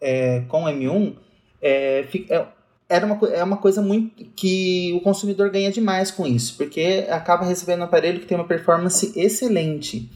[0.00, 1.16] é, com M1,
[1.62, 2.46] é, é,
[2.88, 7.44] era uma, é uma coisa muito que o consumidor ganha demais com isso, porque acaba
[7.44, 10.10] recebendo um aparelho que tem uma performance excelente.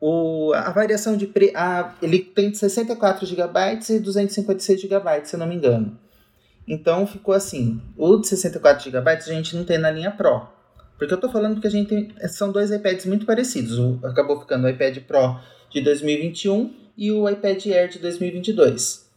[0.00, 5.38] O, a variação de pre, a, ele tem 64 GB e 256 GB, se eu
[5.38, 5.96] não me engano.
[6.66, 10.46] Então ficou assim, o de 64 GB a gente não tem na linha Pro.
[10.96, 13.78] Porque eu tô falando que a gente tem, são dois iPads muito parecidos.
[13.78, 19.10] O, acabou ficando o iPad Pro de 2021 e o iPad Air de 2022.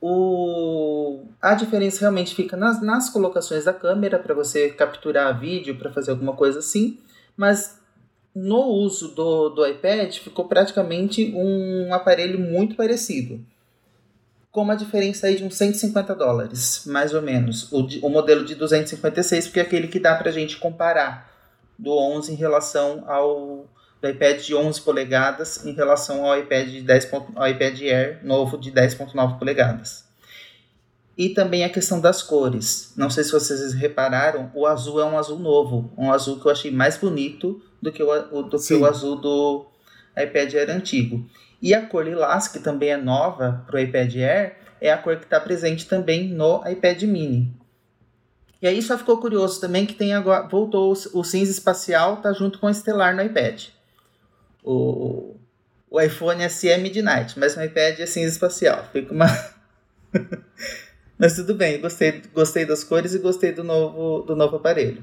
[0.00, 5.92] O, a diferença realmente fica nas, nas colocações da câmera para você capturar vídeo, para
[5.92, 6.98] fazer alguma coisa assim,
[7.36, 7.78] mas
[8.34, 13.44] no uso do, do iPad ficou praticamente um aparelho muito parecido.
[14.56, 17.70] Com uma diferença aí de uns 150 dólares, mais ou menos.
[17.70, 21.30] O, o modelo de 256, porque é aquele que dá pra gente comparar
[21.78, 23.66] do 11 em relação ao
[24.00, 28.20] do iPad de 11 polegadas em relação ao iPad, de 10, ponto- ao iPad Air
[28.24, 30.06] novo de 10.9 polegadas.
[31.18, 32.94] E também a questão das cores.
[32.96, 35.92] Não sei se vocês repararam, o azul é um azul novo.
[35.98, 38.80] Um azul que eu achei mais bonito do que o, a- o- do que Sim.
[38.80, 39.66] o azul do
[40.16, 41.28] iPad Air antigo.
[41.60, 45.16] E a cor lilás, que também é nova para o iPad Air, é a cor
[45.16, 47.54] que está presente também no iPad mini.
[48.60, 52.32] E aí só ficou curioso também que tem agora voltou o, o cinza espacial tá
[52.32, 53.66] junto com o estelar no iPad.
[54.62, 55.36] O,
[55.90, 58.84] o iPhone SE é Midnight, mas no iPad é cinza espacial.
[58.92, 59.26] Fica uma
[61.18, 65.02] Mas tudo bem, gostei, gostei das cores e gostei do novo, do novo aparelho.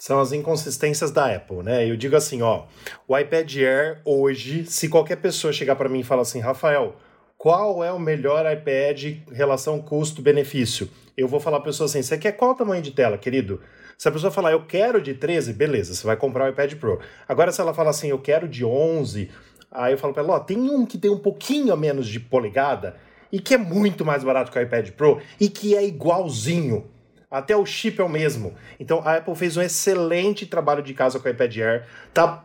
[0.00, 1.86] São as inconsistências da Apple, né?
[1.86, 2.64] Eu digo assim, ó,
[3.06, 6.96] o iPad Air hoje, se qualquer pessoa chegar para mim e falar assim, Rafael,
[7.36, 10.88] qual é o melhor iPad relação custo-benefício?
[11.14, 13.60] Eu vou falar pra pessoa assim, você quer qual tamanho de tela, querido?
[13.98, 16.98] Se a pessoa falar, eu quero de 13, beleza, você vai comprar o iPad Pro.
[17.28, 19.30] Agora, se ela falar assim, eu quero de 11,
[19.70, 22.18] aí eu falo pra ela, ó, tem um que tem um pouquinho a menos de
[22.18, 22.96] polegada
[23.30, 26.88] e que é muito mais barato que o iPad Pro e que é igualzinho.
[27.30, 28.54] Até o chip é o mesmo.
[28.78, 31.86] Então a Apple fez um excelente trabalho de casa com o iPad Air.
[32.12, 32.44] Tá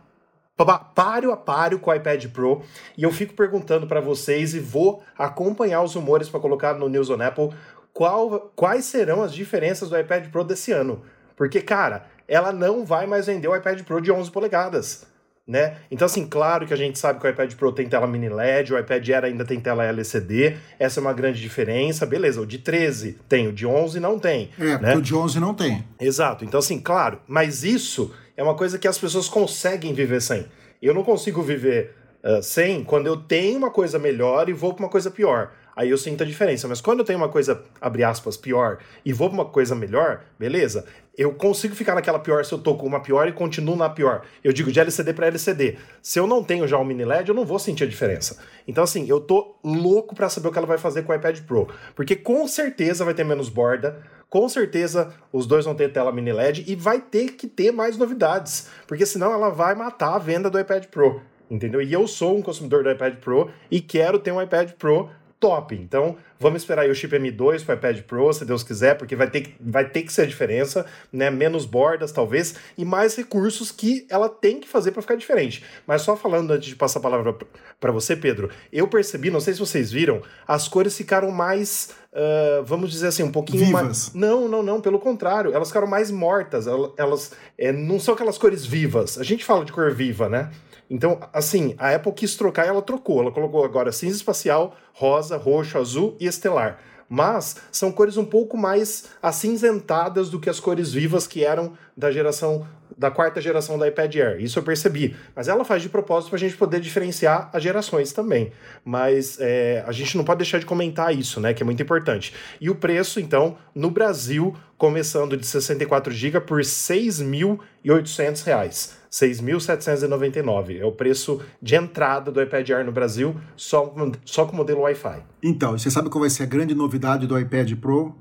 [0.94, 2.62] páreo a páreo com o iPad Pro.
[2.96, 7.10] E eu fico perguntando para vocês e vou acompanhar os rumores para colocar no News
[7.10, 7.50] on Apple
[7.92, 11.02] qual- quais serão as diferenças do iPad Pro desse ano.
[11.36, 15.06] Porque, cara, ela não vai mais vender o iPad Pro de 11 polegadas.
[15.46, 15.76] Né?
[15.92, 18.74] Então, assim, claro que a gente sabe que o iPad Pro tem tela mini LED,
[18.74, 22.40] o iPad Air ainda tem tela LCD, essa é uma grande diferença, beleza.
[22.40, 24.50] O de 13 tem, o de 11 não tem.
[24.58, 24.96] É, né?
[24.96, 25.84] o de 11 não tem.
[26.00, 26.44] Exato.
[26.44, 30.46] Então, assim, claro, mas isso é uma coisa que as pessoas conseguem viver sem.
[30.82, 31.94] Eu não consigo viver
[32.26, 35.52] ah, sem quando eu tenho uma coisa melhor e vou para uma coisa pior.
[35.76, 36.66] Aí eu sinto a diferença.
[36.66, 40.22] Mas quando eu tenho uma coisa, abre aspas, pior e vou para uma coisa melhor,
[40.38, 40.86] beleza?
[41.16, 44.22] Eu consigo ficar naquela pior se eu tô com uma pior e continuo na pior.
[44.42, 45.76] Eu digo de LCD para LCD.
[46.02, 48.38] Se eu não tenho já um mini LED, eu não vou sentir a diferença.
[48.66, 51.40] Então, assim, eu tô louco para saber o que ela vai fazer com o iPad
[51.40, 51.68] Pro.
[51.94, 56.32] Porque com certeza vai ter menos borda, com certeza os dois vão ter tela mini
[56.32, 60.50] LED e vai ter que ter mais novidades, porque senão ela vai matar a venda
[60.50, 61.80] do iPad Pro, entendeu?
[61.80, 65.74] E eu sou um consumidor do iPad Pro e quero ter um iPad Pro top.
[65.74, 69.14] Então, vamos esperar aí o chip M2 para o iPad Pro, se Deus quiser, porque
[69.14, 71.30] vai ter, que, vai ter que ser a diferença, né?
[71.30, 75.62] Menos bordas, talvez, e mais recursos que ela tem que fazer para ficar diferente.
[75.86, 77.36] Mas só falando antes de passar a palavra
[77.78, 81.90] para você, Pedro, eu percebi, não sei se vocês viram, as cores ficaram mais.
[82.12, 83.82] Uh, vamos dizer assim, um pouquinho Vivas.
[83.82, 84.14] mais.
[84.14, 86.66] Não, não, não, pelo contrário, elas ficaram mais mortas.
[86.66, 89.18] Elas, elas é, não são aquelas cores vivas.
[89.18, 90.50] A gente fala de cor viva, né?
[90.88, 93.20] Então, assim, a Apple quis trocar e ela trocou.
[93.20, 96.78] Ela colocou agora cinza espacial, rosa, roxo, azul e estelar.
[97.08, 102.10] Mas são cores um pouco mais acinzentadas do que as cores vivas que eram da
[102.10, 104.40] geração da quarta geração da iPad Air.
[104.40, 105.14] Isso eu percebi.
[105.34, 108.52] Mas ela faz de propósito para a gente poder diferenciar as gerações também.
[108.84, 111.52] Mas é, a gente não pode deixar de comentar isso, né?
[111.52, 112.32] Que é muito importante.
[112.60, 118.96] E o preço, então, no Brasil, começando de 64 GB por R$ 6.800.
[119.10, 124.82] 6.799 é o preço de entrada do iPad Air no Brasil, só, só com modelo
[124.82, 125.22] Wi-Fi.
[125.42, 128.14] Então, você sabe qual vai ser a grande novidade do iPad Pro?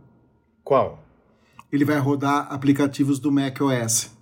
[0.64, 1.04] Qual?
[1.72, 4.15] Ele vai rodar aplicativos do macOS.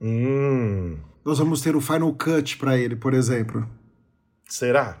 [0.00, 0.96] Hum.
[1.24, 3.68] Nós vamos ter o Final Cut para ele, por exemplo.
[4.46, 4.96] Será?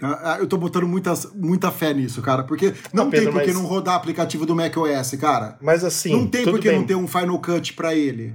[0.00, 3.32] Ah, ah, eu tô botando muita, muita fé nisso, cara, porque não Ah, Pedro, tem
[3.32, 5.58] por que mas- não rodar aplicativo do macOS, cara.
[5.60, 8.32] Mas assim, não tem por que não ter um Final Cut pra ele.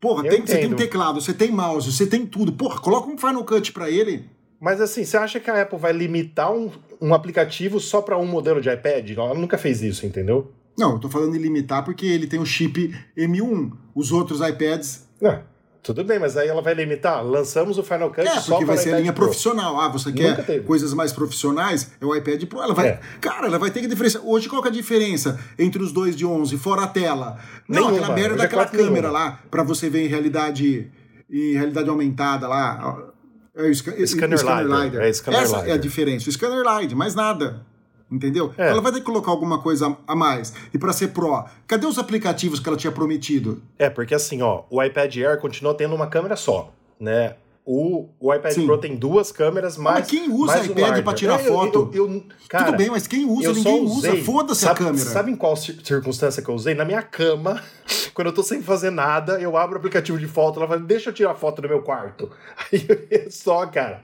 [0.00, 2.52] Porra, tem, você tem teclado, você tem mouse, você tem tudo.
[2.52, 4.24] Porra, coloca um Final Cut pra ele.
[4.58, 6.70] Mas assim, você acha que a Apple vai limitar um,
[7.00, 9.10] um aplicativo só para um modelo de iPad?
[9.10, 10.50] Ela nunca fez isso, entendeu?
[10.78, 13.72] Não, eu tô falando em limitar porque ele tem o chip M1.
[13.94, 15.06] Os outros iPads.
[15.20, 15.42] Não,
[15.82, 17.22] tudo bem, mas aí ela vai limitar.
[17.24, 19.24] Lançamos o Final Cut É, só porque vai para ser a linha Pro.
[19.26, 19.78] profissional.
[19.80, 20.64] Ah, você Nunca quer teve.
[20.64, 21.90] coisas mais profissionais?
[22.00, 22.62] É o iPad Pro.
[22.62, 22.88] Ela vai.
[22.88, 23.00] É.
[23.20, 24.22] Cara, ela vai ter que diferenciar.
[24.24, 27.38] Hoje, qual que é a diferença entre os dois de 11, fora a tela?
[27.68, 29.10] Não, Nenhuma, aquela merda hoje é daquela quase câmera nenhuma.
[29.30, 30.90] lá, pra você ver em realidade,
[31.30, 33.06] em realidade aumentada lá.
[33.54, 36.28] É o sca- Scanner LiDAR, é scanner Essa é a diferença.
[36.30, 37.66] O scanner LiDAR, mais nada.
[38.10, 38.52] Entendeu?
[38.58, 38.68] É.
[38.70, 40.52] Ela vai ter que colocar alguma coisa a mais.
[40.74, 43.62] E pra ser Pro, cadê os aplicativos que ela tinha prometido?
[43.78, 47.36] É, porque assim, ó, o iPad Air continua tendo uma câmera só, né?
[47.64, 48.66] O, o iPad Sim.
[48.66, 50.00] Pro tem duas câmeras, mais.
[50.00, 51.90] Mas quem usa mais iPad pra tirar É, eu- foto?
[51.92, 53.52] Eu, eu- cara, Tudo bem, mas quem usa?
[53.52, 54.16] Ninguém usa.
[54.24, 54.96] Foda-se a câmera.
[54.96, 56.74] Sabe em qual cir- circunstância que eu usei?
[56.74, 57.62] Na minha cama,
[58.12, 61.10] quando eu tô sem fazer nada, eu abro o aplicativo de foto, ela fala, deixa
[61.10, 62.28] eu tirar foto do meu quarto.
[62.72, 64.02] Aí é só, cara.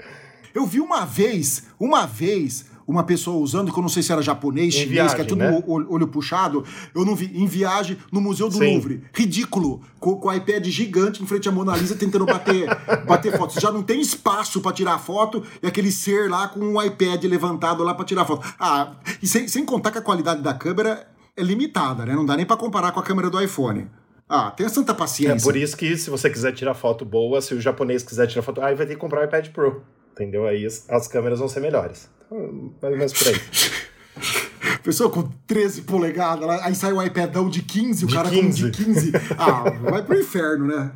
[0.55, 4.22] Eu vi uma vez, uma vez, uma pessoa usando, que eu não sei se era
[4.22, 5.62] japonês, Em chinês, viagem, que é tudo né?
[5.66, 8.72] olho, puxado, eu não vi, em viagem no Museu do Sim.
[8.72, 9.03] Louvre.
[9.12, 9.81] Ridículo.
[9.99, 12.66] Com, com o iPad gigante em frente à Mona Lisa tentando bater,
[13.07, 13.53] bater foto.
[13.55, 17.25] Você já não tem espaço pra tirar foto e aquele ser lá com um iPad
[17.25, 18.46] levantado lá pra tirar foto.
[18.59, 22.14] Ah, e sem, sem contar que a qualidade da câmera é limitada, né?
[22.14, 23.88] Não dá nem pra comparar com a câmera do iPhone.
[24.29, 25.42] Ah, tenha santa É paciência.
[25.44, 28.61] por isso que se você quiser tirar foto boa, se o japonês quiser tirar foto,
[28.61, 29.83] aí vai ter que comprar o iPad Pro.
[30.12, 30.46] Entendeu?
[30.46, 32.09] Aí as, as câmeras vão ser melhores.
[32.31, 33.41] Mais ou menos por aí.
[34.83, 38.62] Pessoa com 13 polegadas, aí sai o iPadão de 15, o De cara 15.
[38.62, 39.12] com de 15.
[39.37, 40.93] Ah, vai pro inferno, né?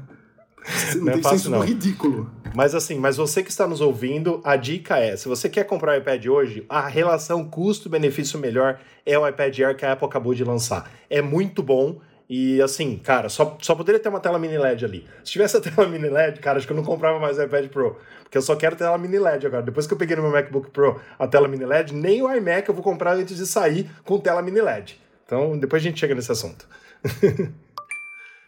[0.94, 1.60] Não, Não é tem fácil, senso não.
[1.60, 2.30] ridículo.
[2.54, 5.94] Mas assim, mas você que está nos ouvindo, a dica é: se você quer comprar
[5.94, 10.34] o iPad hoje, a relação custo-benefício melhor é o iPad Air que a Apple acabou
[10.34, 10.90] de lançar.
[11.08, 11.98] É muito bom.
[12.32, 15.04] E assim, cara, só, só poderia ter uma tela mini LED ali.
[15.24, 17.66] Se tivesse a tela mini LED, cara, acho que eu não comprava mais o iPad
[17.66, 17.96] Pro.
[18.22, 19.64] Porque eu só quero tela mini LED agora.
[19.64, 22.68] Depois que eu peguei no meu MacBook Pro a tela mini LED, nem o iMac
[22.68, 25.00] eu vou comprar antes de sair com tela mini LED.
[25.26, 26.68] Então, depois a gente chega nesse assunto.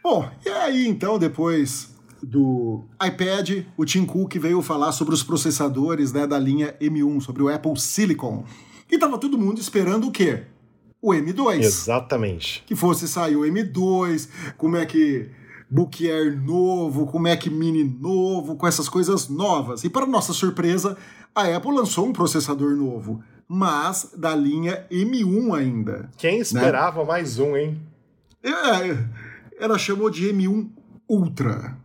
[0.01, 1.92] Bom, e aí então, depois
[2.23, 7.42] do iPad, o Tim Cook veio falar sobre os processadores né, da linha M1, sobre
[7.42, 8.45] o Apple Silicon.
[8.88, 10.45] E tava todo mundo esperando o quê?
[11.03, 11.59] O M2.
[11.59, 12.62] Exatamente.
[12.65, 14.95] que fosse sair o M2, com o Mac
[15.69, 19.83] Book Air novo, com Mac Mini novo, com essas coisas novas.
[19.83, 20.97] E para nossa surpresa,
[21.35, 26.11] a Apple lançou um processador novo, mas da linha M1 ainda.
[26.17, 27.81] Quem esperava mais um, hein?
[28.43, 29.05] É,
[29.59, 30.69] ela chamou de M1
[31.09, 31.77] Ultra,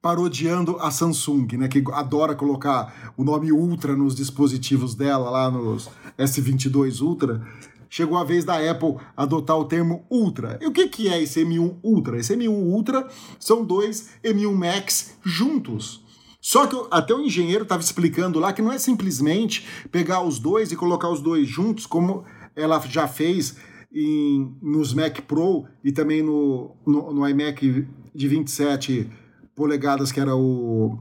[0.00, 5.88] parodiando a Samsung, né, que adora colocar o nome Ultra nos dispositivos dela, lá nos
[6.18, 7.46] S22 Ultra.
[7.90, 10.58] Chegou a vez da Apple adotar o termo Ultra.
[10.60, 12.18] E o que, que é esse M1 Ultra?
[12.18, 16.04] Esse M1 Ultra são dois M1 Max juntos.
[16.40, 20.70] Só que até o engenheiro estava explicando lá que não é simplesmente pegar os dois
[20.70, 22.24] e colocar os dois juntos, como
[22.54, 23.56] ela já fez
[23.92, 29.10] em, nos Mac Pro e também no, no, no iMac de 27
[29.54, 30.98] polegadas, que era o,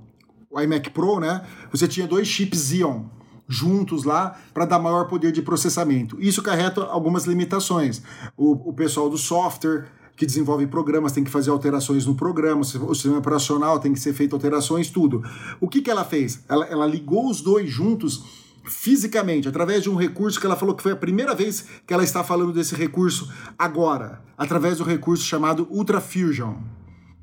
[0.50, 1.46] o iMac Pro, né?
[1.72, 3.17] Você tinha dois chips Xeon
[3.48, 6.20] juntos lá para dar maior poder de processamento.
[6.20, 8.02] Isso carreta algumas limitações.
[8.36, 12.96] O, o pessoal do software que desenvolve programas tem que fazer alterações no programa, o
[12.96, 15.24] sistema operacional tem que ser feito alterações, tudo.
[15.62, 16.44] O que, que ela fez?
[16.50, 18.24] Ela, ela ligou os dois juntos
[18.66, 22.04] fisicamente, através de um recurso que ela falou que foi a primeira vez que ela
[22.04, 26.56] está falando desse recurso agora, através do recurso chamado Ultra Fusion.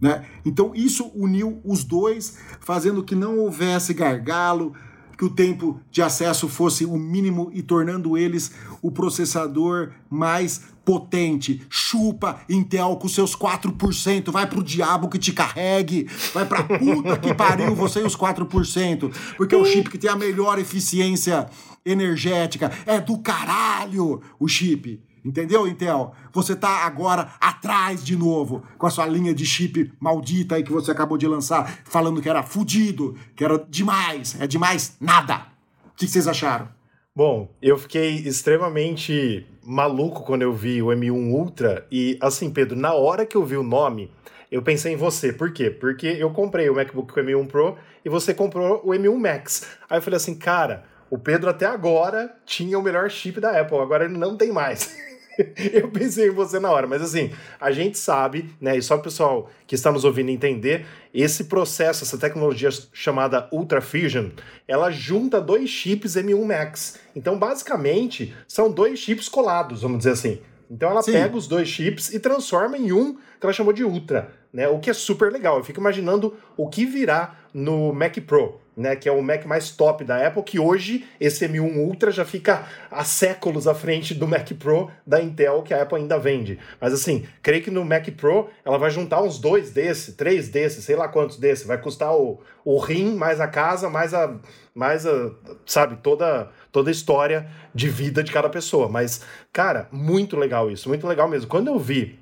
[0.01, 0.25] Né?
[0.45, 4.73] Então isso uniu os dois, fazendo que não houvesse gargalo,
[5.17, 11.63] que o tempo de acesso fosse o mínimo e tornando eles o processador mais potente.
[11.69, 14.31] Chupa, Intel, com seus 4%.
[14.31, 16.07] Vai pro diabo que te carregue.
[16.33, 19.13] Vai pra puta que pariu você e os 4%.
[19.37, 21.49] Porque é o chip que tem a melhor eficiência
[21.85, 22.71] energética.
[22.87, 25.01] É do caralho o chip.
[25.25, 26.13] Entendeu, Intel?
[26.33, 30.73] Você tá agora atrás de novo com a sua linha de chip maldita aí que
[30.73, 34.39] você acabou de lançar, falando que era fudido, que era demais.
[34.39, 35.47] É demais nada.
[35.87, 36.69] O que vocês acharam?
[37.17, 42.93] Bom, eu fiquei extremamente maluco quando eu vi o M1 Ultra e assim, Pedro, na
[42.93, 44.11] hora que eu vi o nome,
[44.51, 45.33] eu pensei em você.
[45.33, 45.71] Por quê?
[45.71, 49.67] Porque eu comprei o MacBook com o M1 Pro e você comprou o M1 Max.
[49.89, 53.79] Aí eu falei assim, cara, o Pedro até agora tinha o melhor chip da Apple,
[53.79, 54.95] agora ele não tem mais.
[55.73, 59.03] eu pensei em você na hora, mas assim, a gente sabe, né, e só o
[59.03, 64.31] pessoal que está nos ouvindo entender, esse processo, essa tecnologia chamada Ultra Fusion,
[64.67, 66.99] ela junta dois chips M1 Max.
[67.15, 70.41] Então, basicamente, são dois chips colados, vamos dizer assim.
[70.71, 71.13] Então ela Sim.
[71.13, 74.67] pega os dois chips e transforma em um que ela chamou de Ultra, né?
[74.67, 75.59] O que é super legal.
[75.59, 79.71] Eu fico imaginando o que virá no Mac Pro né, que é o Mac mais
[79.71, 84.27] top da Apple, que hoje esse M1 Ultra já fica há séculos à frente do
[84.27, 86.59] Mac Pro da Intel, que a Apple ainda vende.
[86.81, 90.85] Mas assim, creio que no Mac Pro ela vai juntar uns dois desse, três desses,
[90.85, 91.67] sei lá quantos desses.
[91.67, 94.35] Vai custar o, o rim, mais a casa, mais a.
[94.75, 95.31] Mais a.
[95.65, 98.89] Sabe, toda, toda a história de vida de cada pessoa.
[98.89, 101.49] Mas, cara, muito legal isso, muito legal mesmo.
[101.49, 102.19] Quando eu vi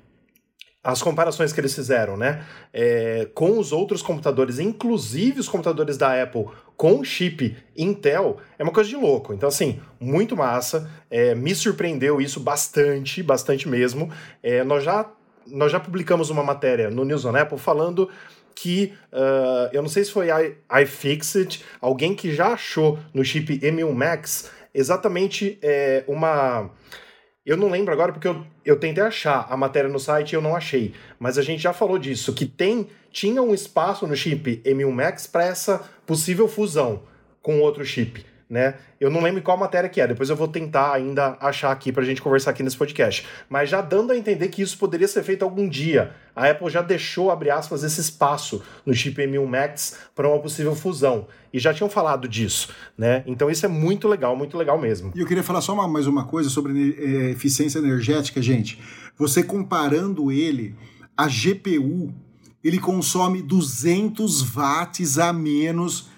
[0.83, 2.43] as comparações que eles fizeram, né,
[2.73, 8.73] é, com os outros computadores, inclusive os computadores da Apple com chip Intel, é uma
[8.73, 9.33] coisa de louco.
[9.33, 10.89] Então, assim, muito massa.
[11.09, 14.11] É, me surpreendeu isso bastante, bastante mesmo.
[14.41, 15.09] É, nós, já,
[15.47, 18.09] nós já publicamos uma matéria no News on Apple falando
[18.55, 20.27] que uh, eu não sei se foi
[20.83, 26.69] iFixit, alguém que já achou no chip M1 Max exatamente é, uma
[27.45, 30.41] eu não lembro agora porque eu, eu tentei achar a matéria no site e eu
[30.41, 30.93] não achei.
[31.19, 35.27] Mas a gente já falou disso, que tem tinha um espaço no chip M1 Max
[35.27, 37.03] para essa possível fusão
[37.41, 38.75] com outro chip né?
[38.99, 42.03] Eu não lembro qual matéria que é, depois eu vou tentar ainda achar aqui pra
[42.03, 43.25] gente conversar aqui nesse podcast.
[43.49, 46.13] Mas já dando a entender que isso poderia ser feito algum dia.
[46.35, 50.75] A Apple já deixou, abre aspas, esse espaço no chip M1 Max para uma possível
[50.75, 51.25] fusão.
[51.51, 53.23] E já tinham falado disso, né?
[53.25, 55.11] Então isso é muito legal, muito legal mesmo.
[55.15, 58.79] E eu queria falar só uma, mais uma coisa sobre é, eficiência energética, gente.
[59.17, 60.75] Você comparando ele,
[61.17, 62.13] a GPU,
[62.63, 66.12] ele consome 200 watts a menos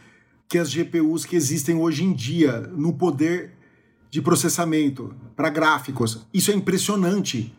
[0.47, 3.53] que as GPUs que existem hoje em dia no poder
[4.10, 6.25] de processamento para gráficos.
[6.34, 7.53] Isso é impressionante.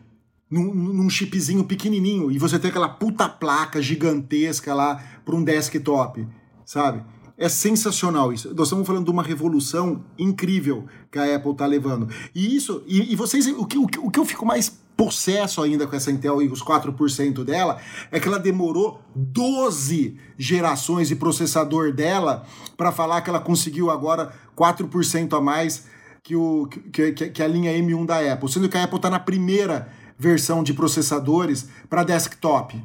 [0.49, 4.95] Num, num, chipzinho pequenininho e você tem aquela puta placa gigantesca lá
[5.25, 6.25] para um desktop,
[6.63, 7.03] sabe?
[7.37, 8.55] É sensacional isso.
[8.55, 12.07] Nós estamos falando de uma revolução incrível que a Apple está levando.
[12.33, 15.61] E isso, e, e vocês, o que, o, que, o que eu fico mais possesso
[15.61, 17.79] ainda com essa Intel e os 4% dela,
[18.11, 22.43] é que ela demorou 12 gerações de processador dela
[22.75, 25.85] para falar que ela conseguiu agora 4% a mais
[26.23, 29.19] que, o, que, que, a linha M1 da Apple, sendo que a Apple está na
[29.19, 32.83] primeira versão de processadores para desktop.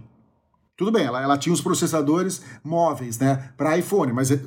[0.77, 4.39] Tudo bem, ela, ela tinha os processadores móveis, né, para iPhone, mas é,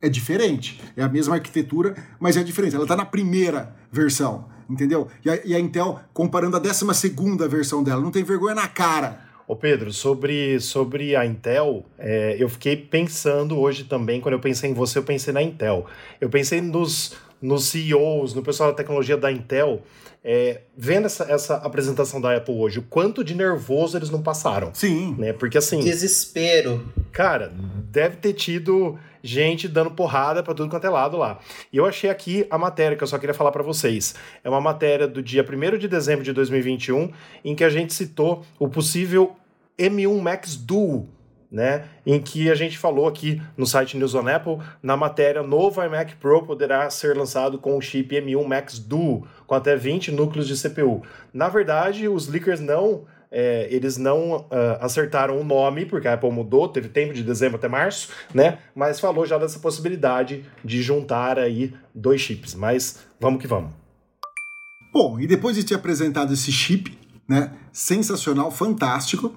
[0.00, 0.80] é diferente.
[0.94, 2.74] É a mesma arquitetura, mas é diferente.
[2.74, 5.08] Ela está na primeira versão entendeu?
[5.24, 6.84] E a, e a Intel comparando a 12
[7.48, 9.28] versão dela, não tem vergonha na cara.
[9.46, 14.70] Ô Pedro, sobre, sobre a Intel, é, eu fiquei pensando hoje também, quando eu pensei
[14.70, 15.86] em você, eu pensei na Intel.
[16.20, 19.82] Eu pensei nos, nos CEOs, no pessoal da tecnologia da Intel,
[20.24, 24.70] é, vendo essa, essa apresentação da Apple hoje, o quanto de nervoso eles não passaram.
[24.74, 25.14] Sim.
[25.18, 25.32] Né?
[25.32, 25.80] Porque assim.
[25.80, 26.86] Desespero.
[27.12, 27.52] Cara,
[27.90, 31.38] deve ter tido gente dando porrada para tudo quanto é lado lá.
[31.72, 34.14] E eu achei aqui a matéria que eu só queria falar para vocês.
[34.42, 37.10] É uma matéria do dia 1 de dezembro de 2021,
[37.44, 39.36] em que a gente citou o possível
[39.78, 41.08] M1 Max Duo,
[41.50, 45.82] né, em que a gente falou aqui no site News on Apple, na matéria, novo
[45.82, 50.46] iMac Pro poderá ser lançado com o chip M1 Max Duo, com até 20 núcleos
[50.46, 51.02] de CPU.
[51.32, 54.48] Na verdade, os leakers não é, eles não uh,
[54.80, 58.58] acertaram o nome, porque a Apple mudou, teve tempo de dezembro até março, né?
[58.74, 62.54] Mas falou já dessa possibilidade de juntar aí dois chips.
[62.54, 63.72] Mas vamos que vamos.
[64.92, 67.52] Bom, e depois de ter apresentado esse chip, né?
[67.70, 69.34] Sensacional, fantástico.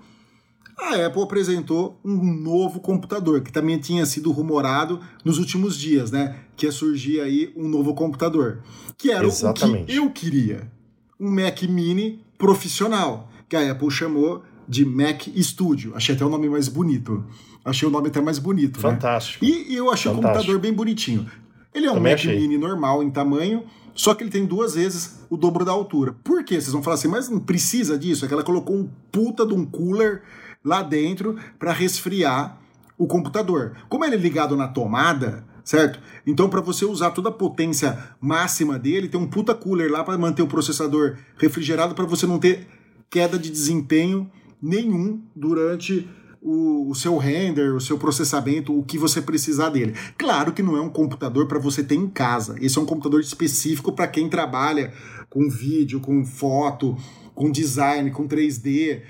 [0.82, 6.36] A Apple apresentou um novo computador, que também tinha sido rumorado nos últimos dias, né?
[6.56, 8.60] Que ia surgir aí um novo computador.
[8.98, 9.84] Que era Exatamente.
[9.84, 10.72] o que eu queria.
[11.20, 15.94] Um Mac Mini profissional, que a Apple chamou de Mac Studio.
[15.96, 17.24] Achei até o nome mais bonito.
[17.64, 18.82] Achei o nome até mais bonito, né?
[18.82, 19.46] Fantástico.
[19.46, 20.40] E, e eu achei o Fantástico.
[20.40, 21.30] computador bem bonitinho.
[21.74, 22.40] Ele é um Também Mac achei.
[22.40, 23.64] Mini normal em tamanho,
[23.94, 26.16] só que ele tem duas vezes o dobro da altura.
[26.24, 26.56] Por quê?
[26.56, 28.26] Vocês vão falar assim, mas não precisa disso.
[28.26, 30.24] É que ela colocou um puta de um cooler
[30.64, 32.60] lá dentro para resfriar
[32.98, 33.76] o computador.
[33.90, 36.00] Como ele é ligado na tomada, certo?
[36.26, 40.18] Então, para você usar toda a potência máxima dele, tem um puta cooler lá para
[40.18, 42.68] manter o processador refrigerado para você não ter
[43.10, 44.30] queda de desempenho
[44.62, 46.08] nenhum durante
[46.42, 49.94] o, o seu render, o seu processamento, o que você precisar dele.
[50.18, 52.56] Claro que não é um computador para você ter em casa.
[52.60, 54.94] Esse é um computador específico para quem trabalha
[55.30, 56.98] com vídeo, com foto,
[57.36, 59.02] com design, com 3D,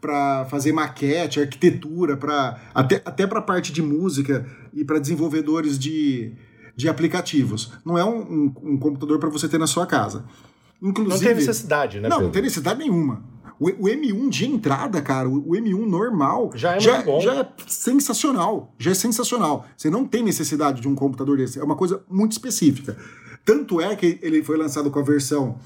[0.00, 6.32] para fazer maquete, arquitetura, para até, até para parte de música e para desenvolvedores de,
[6.76, 7.72] de aplicativos.
[7.84, 10.24] Não é um, um- um computador para você ter na sua casa.
[10.80, 12.24] Não Inclusive, tem necessidade, né, não, Pedro?
[12.26, 13.22] não tem necessidade nenhuma.
[13.58, 17.20] O, o M1 de entrada, cara, o, o M1 normal Já é já, bom.
[17.20, 18.74] já é sensacional.
[18.78, 19.66] Já é sensacional.
[19.76, 21.58] Você não tem necessidade de um computador desse.
[21.58, 22.96] É uma coisa muito específica.
[23.44, 25.58] Tanto é que ele foi lançado com a versão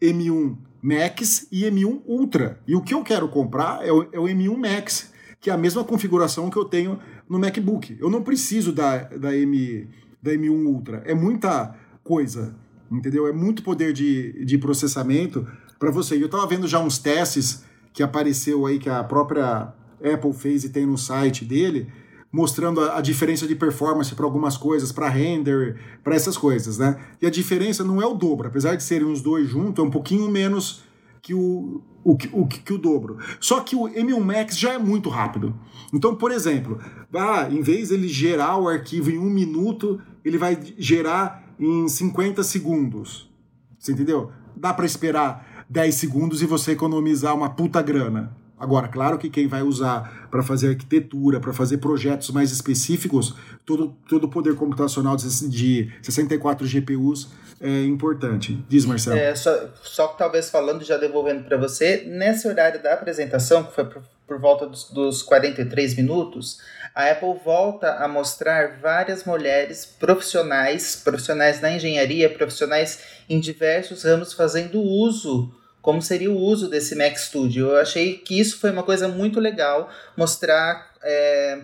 [0.00, 2.58] M1 Max e M1 Ultra.
[2.66, 5.58] E o que eu quero comprar é o, é o M1 Max, que é a
[5.58, 7.96] mesma configuração que eu tenho no MacBook.
[8.00, 9.88] Eu não preciso da, da, M,
[10.22, 11.02] da M1 Ultra.
[11.06, 12.54] É muita coisa,
[12.90, 13.26] entendeu?
[13.26, 15.46] É muito poder de, de processamento
[15.78, 16.16] para você.
[16.16, 19.72] Eu estava vendo já uns testes que apareceu aí, que a própria
[20.02, 21.90] Apple fez e tem no site dele,
[22.32, 26.98] mostrando a, a diferença de performance para algumas coisas, para render, para essas coisas, né?
[27.20, 29.90] E a diferença não é o dobro, apesar de serem os dois juntos, é um
[29.90, 30.82] pouquinho menos
[31.22, 33.18] que o, o, o, que o dobro.
[33.40, 35.54] Só que o M1 Max já é muito rápido.
[35.92, 36.78] Então, por exemplo,
[37.14, 42.42] ah, em vez dele gerar o arquivo em um minuto, ele vai gerar em 50
[42.42, 43.30] segundos.
[43.78, 44.30] Você entendeu?
[44.56, 48.36] Dá para esperar 10 segundos e você economizar uma puta grana.
[48.60, 53.34] Agora, claro que quem vai usar para fazer arquitetura, para fazer projetos mais específicos,
[53.64, 58.62] todo, todo o poder computacional de de 64 GPUs é importante.
[58.68, 59.18] Diz, Marcelo.
[59.18, 63.74] É, só, só que talvez falando, já devolvendo para você, nesse horário da apresentação, que
[63.74, 66.58] foi por, por volta dos, dos 43 minutos,
[66.94, 74.32] a Apple volta a mostrar várias mulheres profissionais, profissionais na engenharia, profissionais em diversos ramos
[74.32, 77.68] fazendo uso, como seria o uso desse Mac Studio.
[77.68, 81.60] Eu achei que isso foi uma coisa muito legal, mostrar é,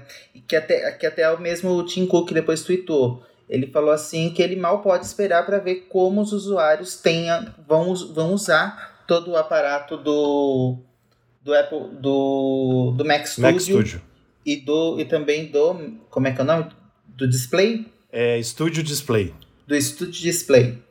[0.49, 3.23] que, até, que até o mesmo Tim Cook depois tweetou.
[3.49, 7.95] Ele falou assim que ele mal pode esperar para ver como os usuários tenha, vão,
[8.13, 10.79] vão usar todo o aparato do,
[11.45, 14.03] do Apple do, do Mac Studio, Mac Studio.
[14.45, 16.67] e do e também do como é que é o nome
[17.07, 19.33] do display É Studio Display.
[19.65, 20.83] do Studio Display.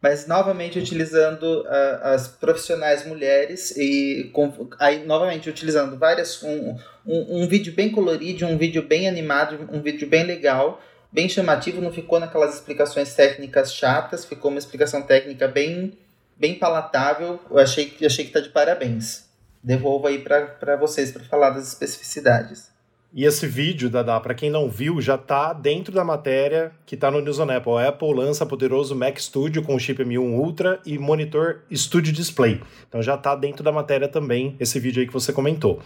[0.00, 7.42] Mas novamente utilizando ah, as profissionais mulheres e com, aí novamente utilizando várias um, um,
[7.42, 10.80] um vídeo bem colorido, um vídeo bem animado, um vídeo bem legal,
[11.10, 15.92] bem chamativo, não ficou naquelas explicações técnicas chatas, ficou uma explicação técnica bem
[16.36, 17.40] bem palatável.
[17.50, 19.28] Eu achei que achei que tá de parabéns.
[19.62, 22.70] Devolvo aí para vocês para falar das especificidades.
[23.10, 27.10] E esse vídeo, Dadá, para quem não viu, já tá dentro da matéria que tá
[27.10, 27.72] no News on Apple.
[27.72, 32.60] A Apple lança poderoso Mac Studio com chip M1 Ultra e monitor Studio Display.
[32.86, 35.80] Então já tá dentro da matéria também esse vídeo aí que você comentou.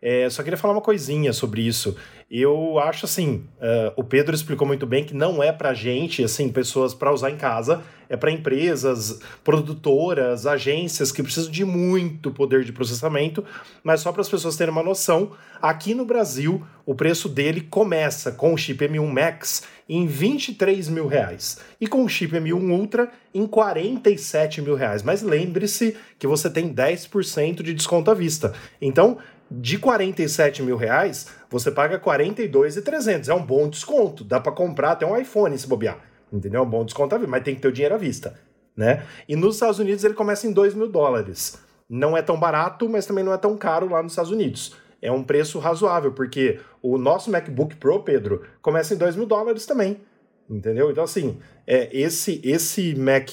[0.00, 1.96] É, só queria falar uma coisinha sobre isso.
[2.30, 6.48] Eu acho assim, eh, o Pedro explicou muito bem que não é pra gente, assim,
[6.48, 12.64] pessoas para usar em casa, é para empresas, produtoras, agências que precisam de muito poder
[12.64, 13.44] de processamento,
[13.82, 15.32] mas só para as pessoas terem uma noção,
[15.62, 21.06] aqui no Brasil o preço dele começa com o chip M1 Max em 23 mil
[21.06, 25.02] reais e com o chip M1 Ultra em 47 mil reais.
[25.02, 28.52] Mas lembre-se que você tem 10% de desconto à vista.
[28.80, 29.18] Então,
[29.50, 33.28] de 47 mil reais, você paga 42,300.
[33.28, 34.24] É um bom desconto.
[34.24, 35.98] Dá para comprar até um iPhone se bobear.
[36.32, 36.60] Entendeu?
[36.60, 38.38] É um bom desconto mas tem que ter o dinheiro à vista.
[38.76, 39.04] Né?
[39.28, 41.58] E nos Estados Unidos ele começa em 2 mil dólares.
[41.88, 44.74] Não é tão barato, mas também não é tão caro lá nos Estados Unidos.
[45.00, 49.64] É um preço razoável, porque o nosso MacBook Pro, Pedro, começa em 2 mil dólares
[49.64, 50.00] também.
[50.48, 50.90] Entendeu?
[50.90, 53.30] Então, assim, é, esse, esse Mac,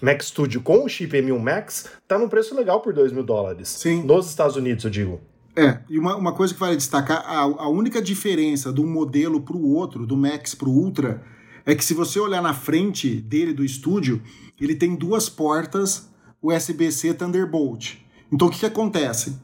[0.00, 3.68] Mac Studio com o chip M1 Max tá num preço legal por 2 mil dólares.
[3.68, 4.02] Sim.
[4.04, 5.20] Nos Estados Unidos, eu digo.
[5.56, 9.40] É, e uma, uma coisa que vale destacar, a, a única diferença de um modelo
[9.40, 11.22] para o outro, do Max para o Ultra,
[11.66, 14.22] é que se você olhar na frente dele, do estúdio,
[14.60, 16.08] ele tem duas portas
[16.40, 17.96] USB-C Thunderbolt.
[18.32, 19.36] Então o que, que acontece?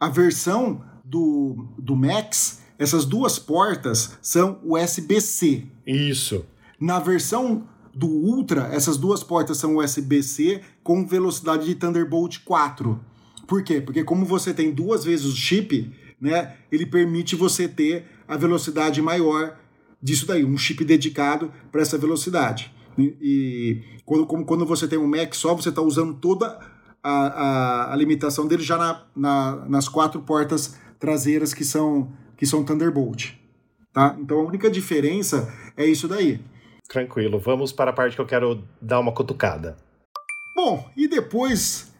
[0.00, 5.66] A versão do, do Max, essas duas portas são USB-C.
[5.86, 6.44] Isso.
[6.80, 12.98] Na versão do Ultra, essas duas portas são USB-C com velocidade de Thunderbolt 4.
[13.46, 13.80] Por quê?
[13.80, 19.02] Porque como você tem duas vezes o chip, né, ele permite você ter a velocidade
[19.02, 19.58] maior
[20.02, 22.72] disso daí, um chip dedicado para essa velocidade.
[22.98, 26.58] E, e quando, como, quando você tem um Mac só, você está usando toda
[27.02, 32.46] a, a, a, limitação dele já na, na, nas quatro portas traseiras que são, que
[32.46, 33.32] são Thunderbolt.
[33.92, 34.16] Tá?
[34.18, 36.40] Então a única diferença é isso daí.
[36.92, 39.78] Tranquilo, vamos para a parte que eu quero dar uma cutucada.
[40.54, 41.90] Bom, e depois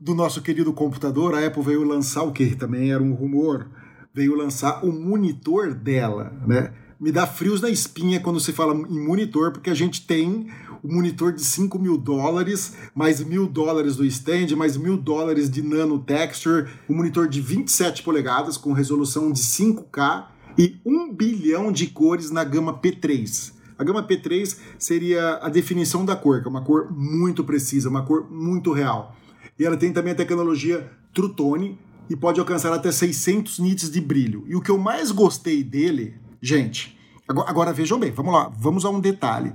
[0.00, 3.70] do nosso querido computador, a Apple veio lançar o que também era um rumor,
[4.12, 6.74] veio lançar o monitor dela, né?
[6.98, 10.48] Me dá frios na espinha quando se fala em monitor, porque a gente tem
[10.82, 15.62] o monitor de 5 mil dólares, mais mil dólares do stand, mais mil dólares de
[15.62, 20.26] nano texture, um monitor de 27 polegadas com resolução de 5K
[20.58, 23.61] e 1 bilhão de cores na gama P3.
[23.82, 28.04] A gama P3 seria a definição da cor, que é uma cor muito precisa, uma
[28.04, 29.16] cor muito real.
[29.58, 31.76] E ela tem também a tecnologia True Tone
[32.08, 34.44] e pode alcançar até 600 nits de brilho.
[34.46, 38.84] E o que eu mais gostei dele, gente, agora, agora vejam bem, vamos lá, vamos
[38.84, 39.52] a um detalhe.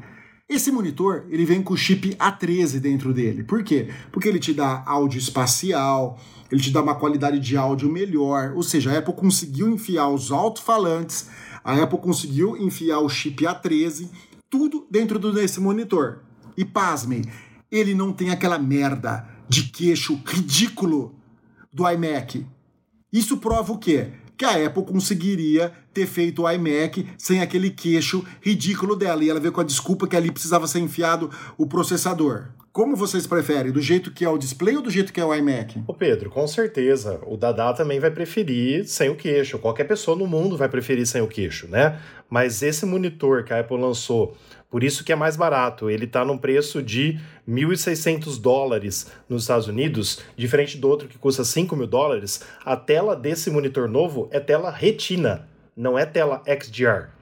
[0.50, 3.46] Esse monitor, ele vem com o chip A13 dentro dele.
[3.46, 3.88] Por quê?
[4.12, 6.20] Porque ele te dá áudio espacial,
[6.52, 10.34] ele te dá uma qualidade de áudio melhor, ou seja, a Apple conseguiu enfiar os
[10.34, 11.30] alto-falantes,
[11.68, 14.10] a Apple conseguiu enfiar o chip A13,
[14.50, 16.20] tudo dentro desse monitor.
[16.56, 17.24] E pasmem,
[17.70, 21.14] ele não tem aquela merda de queixo ridículo
[21.72, 22.48] do iMac.
[23.12, 24.14] Isso prova o quê?
[24.38, 29.22] Que a Apple conseguiria ter feito o iMac sem aquele queixo ridículo dela.
[29.22, 32.48] E ela veio com a desculpa que ali precisava ser enfiado o processador.
[32.78, 33.72] Como vocês preferem?
[33.72, 35.82] Do jeito que é o display ou do jeito que é o iMac?
[35.88, 37.20] Ô Pedro, com certeza.
[37.26, 39.58] O Dada também vai preferir sem o queixo.
[39.58, 42.00] Qualquer pessoa no mundo vai preferir sem o queixo, né?
[42.30, 44.38] Mas esse monitor que a Apple lançou
[44.70, 45.90] por isso que é mais barato.
[45.90, 47.20] Ele está num preço de
[47.50, 52.44] 1.600 dólares nos Estados Unidos, diferente do outro que custa 5 mil dólares.
[52.64, 57.18] A tela desse monitor novo é tela retina, não é tela XDR.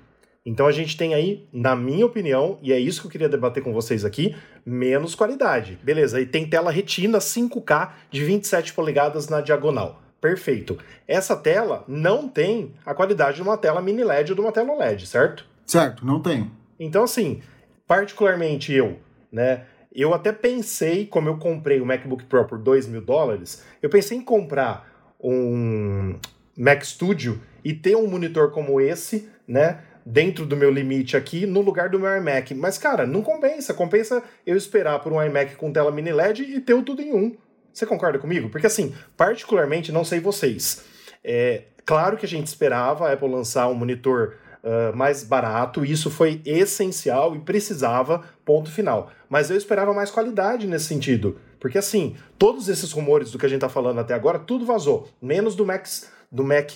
[0.46, 3.64] Então a gente tem aí, na minha opinião, e é isso que eu queria debater
[3.64, 4.36] com vocês aqui,
[4.66, 5.78] menos qualidade.
[5.84, 10.02] Beleza, e tem tela retina 5K de 27 polegadas na diagonal.
[10.20, 10.78] Perfeito.
[11.08, 14.74] Essa tela não tem a qualidade de uma tela mini LED ou de uma tela
[14.74, 15.46] OLED, certo?
[15.66, 16.52] Certo, não tem.
[16.80, 17.42] Então, assim,
[17.88, 19.00] particularmente eu,
[19.32, 19.66] né?
[19.94, 24.18] Eu até pensei, como eu comprei o MacBook Pro por 2 mil dólares, eu pensei
[24.18, 26.20] em comprar um
[26.58, 29.80] Mac Studio e ter um monitor como esse, né?
[30.06, 32.54] Dentro do meu limite aqui, no lugar do meu iMac.
[32.54, 33.74] Mas, cara, não compensa.
[33.74, 37.14] Compensa eu esperar por um iMac com tela mini LED e ter o tudo em
[37.14, 37.36] um.
[37.74, 38.50] Você concorda comigo?
[38.50, 40.84] Porque, assim, particularmente, não sei vocês.
[41.24, 44.36] É claro que a gente esperava a Apple lançar um monitor
[44.66, 49.12] uh, mais barato, isso foi essencial e precisava, ponto final.
[49.30, 51.40] Mas eu esperava mais qualidade nesse sentido.
[51.60, 55.08] Porque assim, todos esses rumores do que a gente tá falando até agora, tudo vazou.
[55.22, 56.72] Menos do Max, do Mac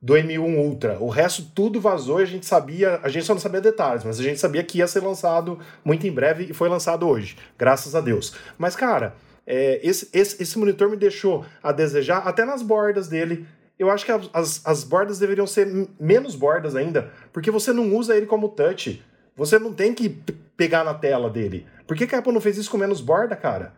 [0.00, 0.98] do M1 Ultra.
[1.00, 4.20] O resto tudo vazou e a gente sabia, a gente só não sabia detalhes, mas
[4.20, 7.94] a gente sabia que ia ser lançado muito em breve e foi lançado hoje, graças
[7.94, 8.34] a Deus.
[8.56, 9.14] Mas cara,
[9.46, 13.46] é, esse, esse, esse monitor me deixou a desejar até nas bordas dele
[13.78, 15.68] eu acho que as, as bordas deveriam ser
[16.00, 19.02] menos bordas ainda, porque você não usa ele como touch.
[19.36, 20.08] Você não tem que
[20.56, 21.64] pegar na tela dele.
[21.86, 23.72] Por que, que a Apple não fez isso com menos borda, cara?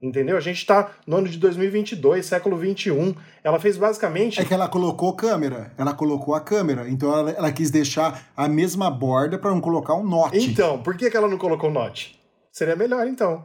[0.00, 0.36] Entendeu?
[0.36, 3.14] A gente tá no ano de 2022, século 21.
[3.42, 4.40] Ela fez basicamente.
[4.40, 5.72] É que ela colocou câmera.
[5.76, 6.88] Ela colocou a câmera.
[6.88, 10.38] Então ela, ela quis deixar a mesma borda para não colocar um note.
[10.38, 12.18] Então, por que, que ela não colocou note?
[12.52, 13.44] Seria melhor, então.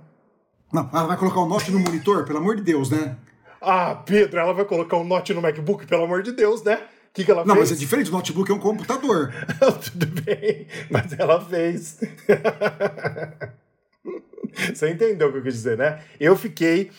[0.72, 3.16] Não, ela vai colocar o um note no monitor, pelo amor de Deus, né?
[3.60, 6.76] Ah, Pedro, ela vai colocar um note no MacBook, pelo amor de Deus, né?
[6.76, 7.70] O que, que ela Não, fez?
[7.70, 9.34] mas é diferente, o notebook é um computador.
[9.84, 12.00] Tudo bem, mas ela fez.
[14.74, 16.00] Você entendeu o que eu quis dizer, né?
[16.20, 16.90] Eu fiquei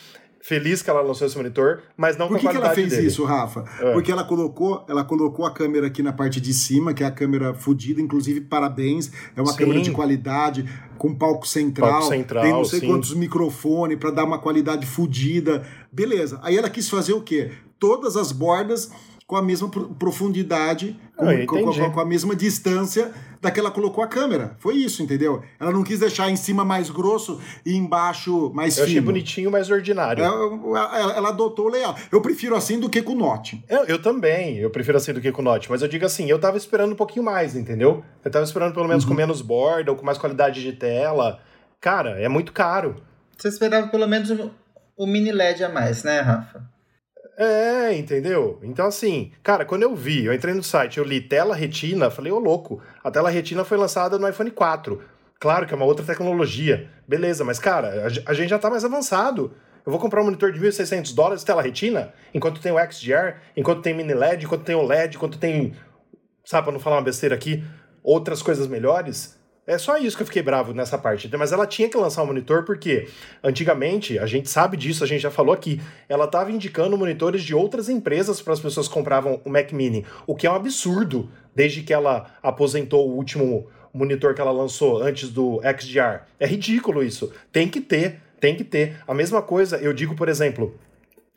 [0.44, 2.90] feliz que ela lançou esse monitor, mas não Por com a que, que ela fez
[2.90, 3.07] dele.
[3.07, 3.64] isso, Rafa?
[3.80, 3.92] É.
[3.94, 7.11] Porque ela colocou, ela colocou a câmera aqui na parte de cima, que é a
[7.11, 9.59] câmera fodida, inclusive parabéns, é uma Sim.
[9.59, 12.86] câmera de qualidade, com palco central, Palco central, tem não sei sim.
[12.86, 15.66] quantos microfones para dar uma qualidade fodida.
[15.90, 16.38] Beleza.
[16.42, 17.52] Aí ela quis fazer o quê?
[17.78, 18.90] Todas as bordas
[19.35, 23.11] com a mesma pro- profundidade, com, Ah, com- com- com a mesma distância
[23.43, 24.55] da que ela colocou a câmera.
[24.61, 25.43] Foi isso, entendeu?
[25.59, 29.07] Ela não quis deixar em cima mais grosso e embaixo mais Eu achei fino.
[29.07, 30.22] bonitinho, mas ordinário.
[30.22, 30.45] Ela,
[30.78, 32.01] ela- ela adotou o layout.
[32.12, 33.62] Eu prefiro assim do que com note.
[33.68, 36.39] Eu, eu também, eu prefiro assim do que com Note, mas eu digo assim, eu
[36.39, 38.05] tava esperando um pouquinho mais, entendeu?
[38.24, 39.11] Eu tava esperando pelo menos Uhum.
[39.11, 41.41] com menos borda ou com mais qualidade de tela.
[41.80, 42.95] Cara, é muito caro.
[43.37, 44.51] Você esperava pelo menos o,
[44.97, 46.72] o mini LED a mais, né, Rafa?
[47.37, 48.61] É, entendeu?
[48.62, 52.30] Então, assim, cara, quando eu vi, eu entrei no site, eu li tela retina, falei,
[52.30, 55.01] ô louco, a tela retina foi lançada no iPhone 4.
[55.41, 58.85] Claro que é uma outra tecnologia, beleza, mas, cara, a, a gente já tá mais
[58.85, 59.53] avançado.
[59.85, 63.82] Eu vou comprar um monitor de 1.600 dólares tela retina, enquanto tem o XDR, enquanto
[63.82, 65.74] tem mini LED, enquanto tem o LED, enquanto tem,
[66.45, 67.62] sabe, pra não falar uma besteira aqui,
[68.03, 69.39] outras coisas melhores.
[69.67, 71.31] É só isso que eu fiquei bravo nessa parte.
[71.37, 73.09] Mas ela tinha que lançar um monitor porque,
[73.43, 77.55] antigamente, a gente sabe disso, a gente já falou aqui, ela estava indicando monitores de
[77.55, 81.31] outras empresas para as pessoas que compravam o Mac Mini, o que é um absurdo,
[81.55, 86.25] desde que ela aposentou o último monitor que ela lançou antes do XDR.
[86.39, 87.33] É ridículo isso.
[87.51, 88.97] Tem que ter, tem que ter.
[89.07, 90.79] A mesma coisa, eu digo, por exemplo,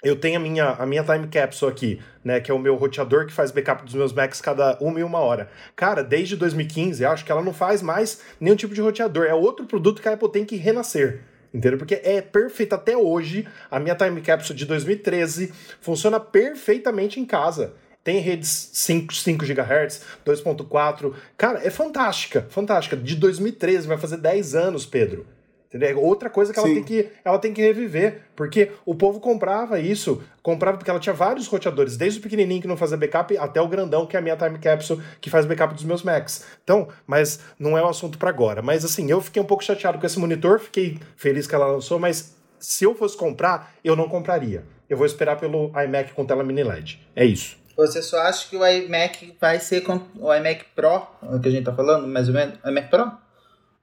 [0.08, 2.39] eu tenho a minha, a minha time capsule aqui, né?
[2.39, 5.20] Que é o meu roteador que faz backup dos meus Macs cada uma e uma
[5.20, 5.49] hora.
[5.76, 9.26] Cara, desde 2015, acho que ela não faz mais nenhum tipo de roteador.
[9.26, 11.22] É outro produto que a Apple tem que renascer.
[11.53, 11.78] Entendeu?
[11.78, 13.47] Porque é perfeito até hoje.
[13.70, 17.74] A minha time capsule de 2013 funciona perfeitamente em casa.
[18.03, 21.14] Tem redes 5, 5 GHz, 2.4.
[21.38, 22.95] Cara, é fantástica, fantástica.
[22.95, 25.26] De 2013, vai fazer 10 anos, Pedro.
[25.68, 25.89] Entendeu?
[25.89, 29.78] É outra coisa que ela tem que, ela tem que reviver, porque o povo comprava
[29.80, 33.61] isso, comprava porque ela tinha vários roteadores, desde o pequenininho que não fazia backup até
[33.61, 36.45] o grandão que é a minha time capsule que faz backup dos meus Macs.
[36.63, 38.61] Então, mas não é o assunto para agora.
[38.61, 41.99] Mas assim, eu fiquei um pouco chateado com esse monitor, fiquei feliz que ela lançou,
[41.99, 44.63] mas se eu fosse comprar, eu não compraria.
[44.89, 47.05] Eu vou esperar pelo iMac com tela mini LED.
[47.13, 47.57] É isso.
[47.76, 51.01] Você só acha que o iMac vai ser com o iMac Pro,
[51.41, 53.11] que a gente tá falando, mais ou menos, iMac Pro?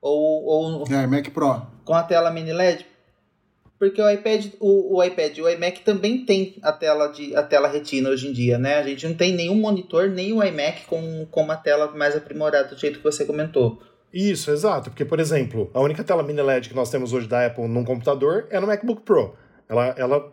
[0.05, 1.67] Ou, ou É, Mac Pro.
[1.85, 2.87] Com a tela mini LED?
[3.79, 7.69] Porque o iPad, o, o iPad o iMac também tem a tela de a tela
[7.69, 8.77] retina hoje em dia, né?
[8.79, 12.69] A gente não tem nenhum monitor, nem o iMac com, com uma tela mais aprimorada
[12.69, 13.83] do jeito que você comentou.
[14.13, 14.91] Isso, exato.
[14.91, 17.85] Porque, por exemplo, a única tela mini LED que nós temos hoje da Apple num
[17.85, 19.35] computador é no MacBook Pro.
[19.69, 20.33] Ela, ela,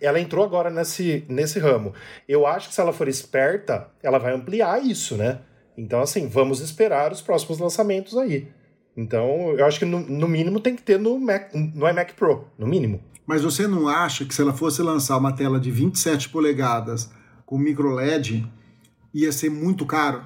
[0.00, 1.94] ela entrou agora nesse, nesse ramo.
[2.28, 5.40] Eu acho que se ela for esperta, ela vai ampliar isso, né?
[5.78, 8.48] Então, assim, vamos esperar os próximos lançamentos aí.
[8.96, 12.46] Então, eu acho que no, no mínimo tem que ter no, Mac, no iMac Pro,
[12.58, 13.02] no mínimo.
[13.26, 17.10] Mas você não acha que se ela fosse lançar uma tela de 27 polegadas
[17.44, 18.46] com micro LED,
[19.12, 20.22] ia ser muito caro?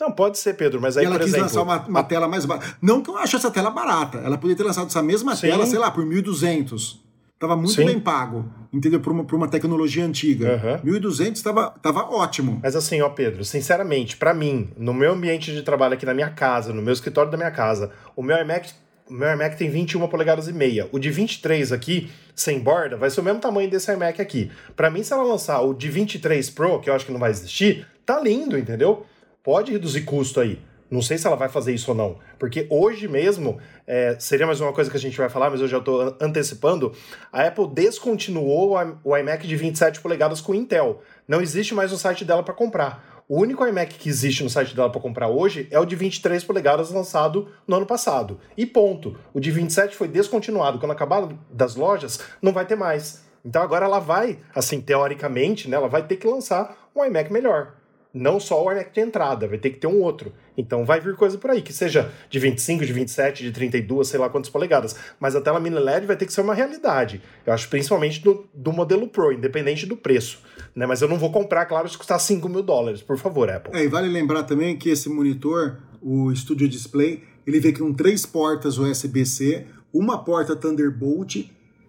[0.00, 1.48] Não, pode ser, Pedro, mas aí, e ela por quis exemplo...
[1.48, 2.78] lançar uma, uma tela mais barata.
[2.80, 4.18] Não que eu ache essa tela barata.
[4.18, 5.48] Ela poderia ter lançado essa mesma Sim.
[5.48, 7.07] tela, sei lá, por 1.200.
[7.38, 7.86] Tava muito Sim.
[7.86, 8.98] bem pago, entendeu?
[8.98, 10.54] Por uma, por uma tecnologia antiga.
[10.54, 10.80] Aham.
[10.84, 12.58] 1.200 tava, tava ótimo.
[12.60, 16.30] Mas assim, ó, Pedro, sinceramente, pra mim, no meu ambiente de trabalho aqui na minha
[16.30, 18.72] casa, no meu escritório da minha casa, o meu iMac,
[19.08, 20.88] o meu iMac tem 21 polegadas e meia.
[20.90, 24.50] O de 23 aqui, sem borda, vai ser o mesmo tamanho desse iMac aqui.
[24.74, 27.30] Pra mim, se ela lançar o de 23 Pro, que eu acho que não vai
[27.30, 29.06] existir, tá lindo, entendeu?
[29.44, 30.58] Pode reduzir custo aí.
[30.90, 32.18] Não sei se ela vai fazer isso ou não.
[32.38, 35.68] Porque hoje mesmo, é, seria mais uma coisa que a gente vai falar, mas eu
[35.68, 36.92] já estou antecipando.
[37.32, 41.02] A Apple descontinuou o iMac de 27 polegadas com Intel.
[41.26, 43.24] Não existe mais no site dela para comprar.
[43.28, 46.42] O único iMac que existe no site dela para comprar hoje é o de 23
[46.44, 48.40] polegadas lançado no ano passado.
[48.56, 49.18] E ponto.
[49.34, 50.78] O de 27 foi descontinuado.
[50.78, 53.28] Quando acabar das lojas, não vai ter mais.
[53.44, 57.74] Então agora ela vai, assim, teoricamente, né, ela vai ter que lançar um iMac melhor.
[58.18, 60.32] Não só o iMac de entrada, vai ter que ter um outro.
[60.56, 64.18] Então vai vir coisa por aí, que seja de 25, de 27, de 32, sei
[64.18, 64.96] lá quantas polegadas.
[65.20, 67.22] Mas a tela mini LED vai ter que ser uma realidade.
[67.46, 70.40] Eu acho principalmente do, do modelo Pro, independente do preço.
[70.74, 70.84] Né?
[70.84, 73.78] Mas eu não vou comprar, claro, se custar 5 mil dólares, por favor, Apple.
[73.78, 78.26] É, e vale lembrar também que esse monitor, o Studio Display, ele vem com três
[78.26, 79.64] portas USB-C,
[79.94, 81.36] uma porta Thunderbolt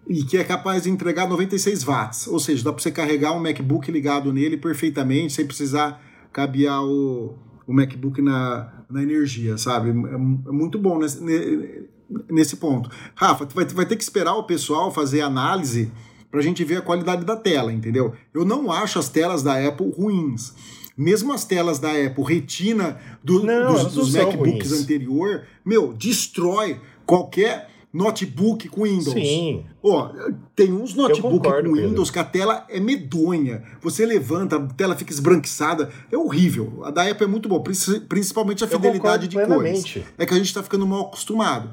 [0.08, 2.26] e que é capaz de entregar 96 watts.
[2.28, 6.00] Ou seja, dá para você carregar um MacBook ligado nele perfeitamente, sem precisar
[6.32, 7.34] cabear o,
[7.66, 9.88] o MacBook na, na energia, sabe?
[9.90, 10.18] É, é
[10.52, 11.84] muito bom nesse, ne-
[12.30, 12.90] nesse ponto.
[13.14, 15.90] Rafa, tu vai, vai ter que esperar o pessoal fazer análise
[16.30, 18.12] pra gente ver a qualidade da tela, entendeu?
[18.32, 20.54] Eu não acho as telas da Apple ruins.
[20.96, 24.82] Mesmo as telas da Apple Retina do- Não, dos, dos MacBooks ruins.
[24.82, 29.12] anterior, meu, destrói qualquer notebook com Windows.
[29.12, 29.64] Sim.
[29.82, 30.10] Ó,
[30.54, 31.88] tem uns notebook concordo, com Pedro.
[31.90, 33.62] Windows que a tela é medonha.
[33.82, 35.90] Você levanta, a tela fica esbranquiçada.
[36.10, 36.82] É horrível.
[36.84, 39.82] A da Apple é muito boa, princi- principalmente a fidelidade de concordo cores.
[39.82, 40.14] plenamente.
[40.18, 41.70] É que a gente tá ficando mal acostumado.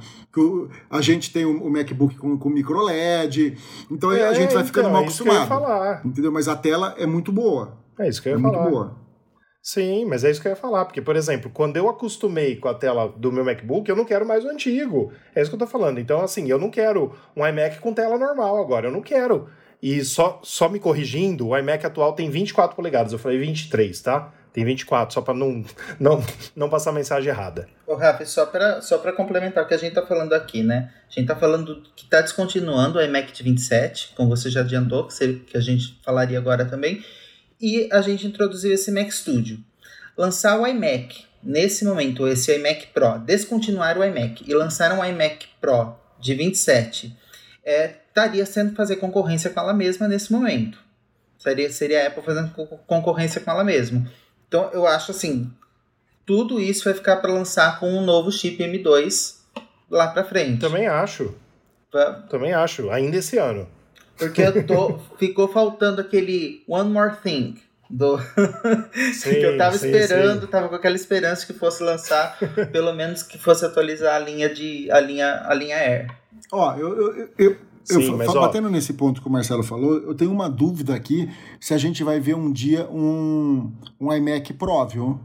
[0.89, 3.57] A gente tem o MacBook com, com micro LED,
[3.89, 5.67] então É, a gente vai ficando então, mal é isso que eu ia acostumado.
[5.67, 6.01] falar.
[6.05, 6.31] Entendeu?
[6.31, 7.77] Mas a tela é muito boa.
[7.99, 8.69] É isso que eu É ia muito falar.
[8.69, 9.06] boa.
[9.67, 10.85] Sim, mas é isso que eu ia falar.
[10.85, 14.25] Porque, por exemplo, quando eu acostumei com a tela do meu MacBook, eu não quero
[14.25, 15.11] mais o antigo.
[15.35, 15.99] É isso que eu tô falando.
[15.99, 18.87] Então, assim, eu não quero um iMac com tela normal agora.
[18.87, 19.49] Eu não quero.
[19.83, 23.11] E só, só me corrigindo, o iMac atual tem 24 polegadas.
[23.11, 24.33] Eu falei 23, tá?
[24.53, 25.61] Tem 24, só pra não,
[25.99, 26.23] não,
[26.55, 27.67] não passar a mensagem errada.
[27.85, 30.93] Ô, Rafa, só para só complementar o que a gente está falando aqui, né?
[31.09, 35.07] A gente está falando que está descontinuando o iMac de 27, como você já adiantou,
[35.07, 37.03] que, você, que a gente falaria agora também,
[37.59, 39.59] e a gente introduziu esse Mac Studio.
[40.17, 45.47] Lançar o iMac nesse momento, esse iMac Pro, descontinuar o iMac e lançar um iMac
[45.61, 47.15] Pro de 27,
[47.63, 50.79] é, estaria sendo fazer concorrência com ela mesma nesse momento.
[51.37, 52.51] Seria, seria a Apple fazendo
[52.87, 54.09] concorrência com ela mesma.
[54.47, 55.51] Então eu acho assim,
[56.25, 59.35] tudo isso vai ficar para lançar com um novo chip M2
[59.89, 60.59] lá para frente.
[60.59, 61.35] Também acho.
[61.91, 62.13] Pra...
[62.13, 63.67] Também acho, ainda esse ano.
[64.17, 67.55] Porque eu tô, ficou faltando aquele One More Thing
[67.89, 68.17] do
[69.13, 70.47] Sim, que eu tava sim, esperando, sim.
[70.47, 72.37] tava com aquela esperança que fosse lançar,
[72.71, 76.07] pelo menos que fosse atualizar a linha de a linha a linha Air.
[76.51, 79.31] Ó, eu, eu, eu, eu, Sim, eu mas, fa- ó- batendo nesse ponto que o
[79.31, 83.71] Marcelo falou, eu tenho uma dúvida aqui se a gente vai ver um dia um,
[83.99, 85.19] um iMac Pro, viu?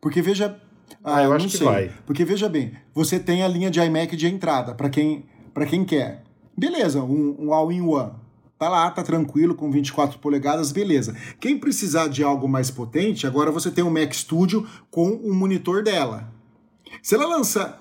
[0.00, 0.60] Porque veja.
[1.02, 1.66] Ah, eu não acho que sei.
[1.66, 1.92] vai.
[2.06, 5.84] Porque veja bem, você tem a linha de iMac de entrada, para quem, pra quem
[5.84, 6.22] quer.
[6.56, 8.12] Beleza, um, um all-in-one.
[8.58, 11.14] Tá lá, tá tranquilo, com 24 polegadas, beleza.
[11.40, 15.82] Quem precisar de algo mais potente, agora você tem o Mac Studio com o monitor
[15.82, 16.32] dela.
[17.02, 17.80] Se ela lançar.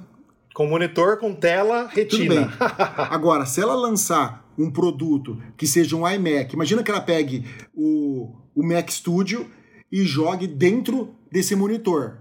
[0.53, 2.53] Com monitor, com tela, retina.
[3.09, 7.43] Agora, se ela lançar um produto que seja um iMac, imagina que ela pegue
[7.74, 9.49] o, o Mac Studio
[9.91, 12.19] e jogue dentro desse monitor.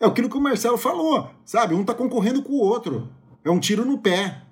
[0.00, 1.74] É aquilo que o Marcelo falou, sabe?
[1.74, 3.08] Um tá concorrendo com o outro.
[3.44, 4.42] É um tiro no pé.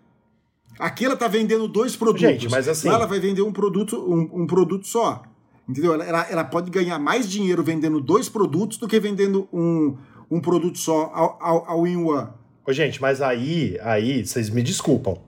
[0.78, 2.20] Aqui ela tá vendendo dois produtos.
[2.28, 5.22] Gente, mas assim- Lá ela vai vender um produto, um, um produto só.
[5.68, 5.94] Entendeu?
[5.94, 9.96] Ela, ela, ela pode ganhar mais dinheiro vendendo dois produtos do que vendendo um,
[10.30, 12.28] um produto só ao, ao, ao in one.
[12.66, 15.18] Ô, gente, mas aí, aí, vocês me desculpam.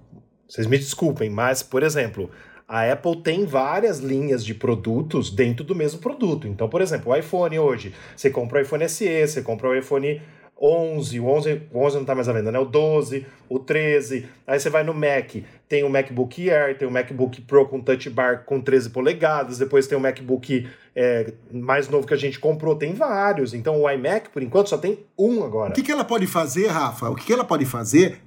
[0.49, 2.31] Vocês me desculpem, mas, por exemplo,
[2.69, 6.47] a Apple tem várias linhas de produtos dentro do mesmo produto.
[6.49, 10.21] Então, por exemplo, o iPhone hoje, você compra o iPhone SE, você compra o iPhone
[10.61, 12.59] 11, o 11, o 11 não tá mais à venda, né?
[12.59, 14.27] O 12, o 13.
[14.47, 15.37] Aí você vai no Mac,
[15.69, 19.87] tem o MacBook Air, tem o MacBook Pro com Touch Bar com 13 polegadas, depois
[19.87, 23.53] tem o MacBook é, mais novo que a gente comprou, tem vários.
[23.53, 25.73] Então o iMac, por enquanto, só tem um agora.
[25.73, 27.11] O que, que ela pode fazer, Rafa?
[27.11, 28.23] O que, que ela pode fazer?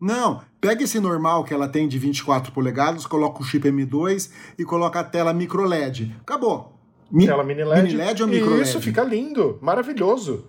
[0.00, 4.64] Não, pega esse normal que ela tem de 24 polegadas, coloca o chip M2 e
[4.64, 6.14] coloca a tela micro LED.
[6.20, 6.72] Acabou.
[7.10, 7.82] Mi- Tela mini LED.
[7.82, 8.84] Mini LED ou micro Isso, LED?
[8.84, 10.46] fica lindo, maravilhoso.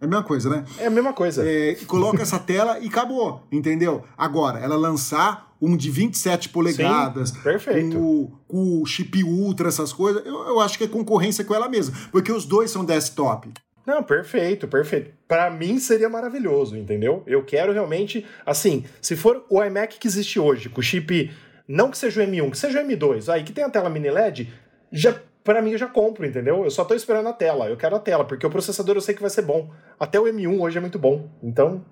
[0.00, 0.64] É a mesma coisa, né?
[0.78, 1.42] É a mesma coisa.
[1.48, 4.04] É, coloca essa tela e acabou, entendeu?
[4.16, 7.96] Agora, ela lançar um de 27 polegadas, perfeito.
[7.96, 11.54] Com, o, com o chip ultra, essas coisas, eu, eu acho que é concorrência com
[11.54, 13.50] ela mesma, porque os dois são desktop.
[13.86, 15.12] Não, perfeito, perfeito.
[15.28, 17.22] Pra mim seria maravilhoso, entendeu?
[17.26, 21.30] Eu quero realmente, assim, se for o iMac que existe hoje, com o chip,
[21.68, 24.10] não que seja o M1, que seja o M2, aí que tem a tela mini
[24.10, 24.52] LED,
[24.92, 25.14] já
[25.46, 26.64] para mim eu já compro, entendeu?
[26.64, 27.68] Eu só tô esperando a tela.
[27.68, 29.70] Eu quero a tela, porque o processador eu sei que vai ser bom.
[29.98, 31.30] Até o M1 hoje é muito bom.
[31.40, 31.84] Então,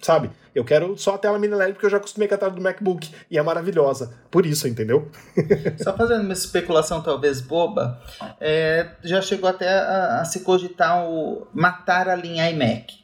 [0.00, 0.30] sabe?
[0.54, 2.62] Eu quero só a tela mini LED porque eu já acostumei com a tela do
[2.62, 4.14] MacBook e é maravilhosa.
[4.30, 5.10] Por isso, entendeu?
[5.82, 8.00] Só fazendo uma especulação talvez boba,
[8.40, 13.00] é, já chegou até a, a se cogitar o matar a linha iMac.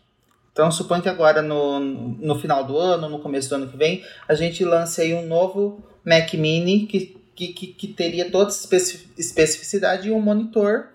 [0.52, 4.04] Então suponho que agora no, no final do ano, no começo do ano que vem,
[4.26, 8.60] a gente lance aí um novo Mac Mini que, que, que, que teria toda essa
[8.60, 10.88] especi- especificidade e um monitor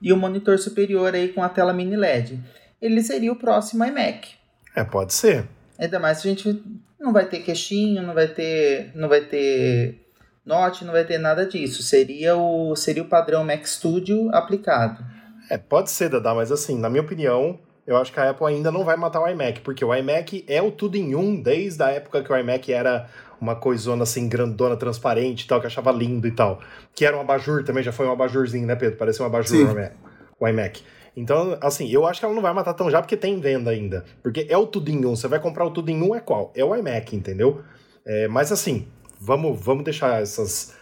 [0.00, 2.38] e um monitor superior aí com a tela mini LED.
[2.80, 4.34] Ele seria o próximo iMac.
[4.76, 5.48] É, pode ser.
[5.78, 6.62] Ainda mais se a gente
[7.00, 10.06] não vai ter queixinho, não vai ter, não vai ter
[10.44, 11.82] note, não vai ter nada disso.
[11.82, 15.04] Seria o seria o padrão Mac Studio aplicado.
[15.48, 18.70] É, pode ser, Dada, mas assim, na minha opinião, eu acho que a Apple ainda
[18.70, 21.90] não vai matar o iMac, porque o iMac é o tudo em um desde a
[21.90, 23.08] época que o iMac era
[23.42, 26.60] uma coisona assim, grandona, transparente e tal, que achava lindo e tal.
[26.94, 28.96] Que era um abajur também, já foi um abajurzinho, né, Pedro?
[28.96, 29.64] Parecia um abajur Sim.
[29.64, 29.94] o iMac.
[30.38, 30.84] O iMac.
[31.16, 34.04] Então, assim, eu acho que ela não vai matar tão já, porque tem venda ainda.
[34.22, 35.16] Porque é o tudo em um.
[35.16, 36.52] Você vai comprar o tudo em um é qual?
[36.54, 37.62] É o iMac, entendeu?
[38.06, 38.86] É, mas assim,
[39.20, 40.72] vamos, vamos deixar essas,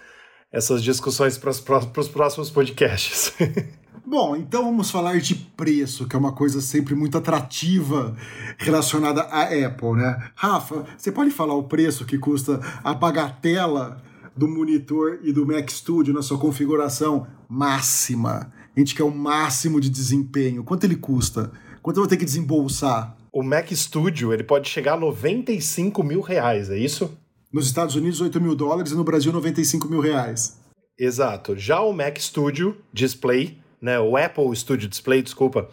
[0.52, 3.32] essas discussões para os próximos podcasts.
[4.06, 8.16] Bom, então vamos falar de preço, que é uma coisa sempre muito atrativa
[8.58, 10.30] relacionada à Apple, né?
[10.34, 14.02] Rafa, você pode falar o preço que custa a bagatela
[14.36, 18.52] do monitor e do Mac Studio na sua configuração máxima?
[18.74, 20.64] A gente quer o máximo de desempenho.
[20.64, 21.52] Quanto ele custa?
[21.82, 23.16] Quanto eu vou ter que desembolsar?
[23.32, 27.16] O Mac Studio, ele pode chegar a 95 mil reais, é isso?
[27.52, 30.58] Nos Estados Unidos, 8 mil dólares e no Brasil, 95 mil reais.
[30.98, 31.56] Exato.
[31.56, 35.68] Já o Mac Studio Display, né, o Apple Studio Display, desculpa,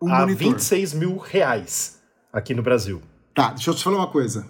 [0.00, 0.52] O a monitor.
[0.52, 2.00] 26 mil reais
[2.32, 3.00] aqui no Brasil.
[3.34, 4.46] Tá, deixa eu te falar uma coisa.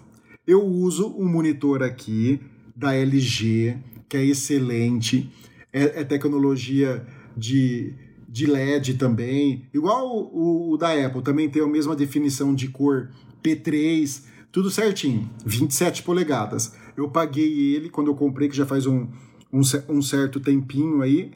[0.47, 2.41] Eu uso um monitor aqui
[2.75, 3.77] da LG,
[4.07, 5.31] que é excelente,
[5.71, 7.05] é, é tecnologia
[7.37, 7.93] de,
[8.27, 9.67] de LED também.
[9.73, 13.09] Igual o, o, da Apple, também tem a mesma definição de cor
[13.43, 15.29] P3, tudo certinho.
[15.45, 16.73] 27 polegadas.
[16.97, 19.07] Eu paguei ele quando eu comprei, que já faz um,
[19.53, 21.31] um, um certo tempinho aí,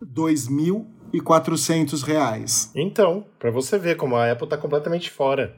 [0.00, 2.70] R$ 2.400.
[2.74, 5.54] Então, para você ver como a Apple tá completamente fora.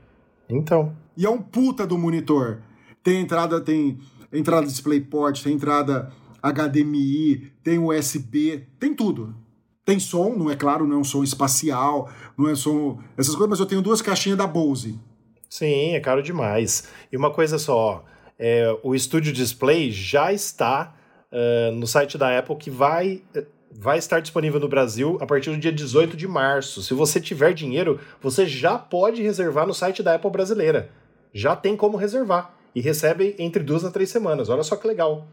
[0.48, 0.96] Então.
[1.16, 2.62] E é um puta do monitor.
[3.02, 3.98] Tem entrada, tem
[4.32, 6.12] entrada DisplayPort, tem entrada
[6.42, 9.34] HDMI, tem USB, tem tudo.
[9.84, 12.98] Tem som, não é claro, não é um som espacial, não é som.
[13.16, 14.98] essas coisas, mas eu tenho duas caixinhas da Bose.
[15.48, 16.88] Sim, é caro demais.
[17.10, 18.04] E uma coisa só,
[18.38, 20.94] é, o Studio Display já está
[21.32, 23.22] uh, no site da Apple que vai,
[23.70, 26.82] vai estar disponível no Brasil a partir do dia 18 de março.
[26.82, 30.90] Se você tiver dinheiro, você já pode reservar no site da Apple brasileira.
[31.32, 32.54] Já tem como reservar.
[32.74, 34.48] E recebe entre duas a três semanas.
[34.48, 35.26] Olha só que legal.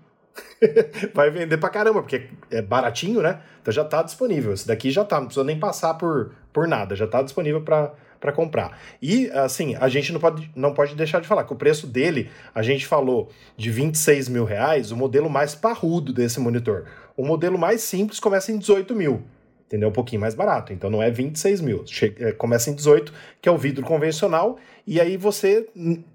[1.13, 3.41] vai vender pra caramba, porque é baratinho, né?
[3.61, 4.53] Então já tá disponível.
[4.53, 7.93] Esse daqui já tá, não precisa nem passar por, por nada, já tá disponível para
[8.25, 8.79] para comprar.
[8.99, 12.31] E, assim, a gente não pode, não pode deixar de falar que o preço dele,
[12.55, 16.85] a gente falou de 26 mil reais, o modelo mais parrudo desse monitor.
[17.17, 19.23] O modelo mais simples começa em 18 mil
[19.67, 19.89] entendeu?
[19.89, 20.71] Um pouquinho mais barato.
[20.73, 21.85] Então não é 26 mil.
[21.85, 25.67] Chega, é, começa em 18, que é o vidro convencional, e aí você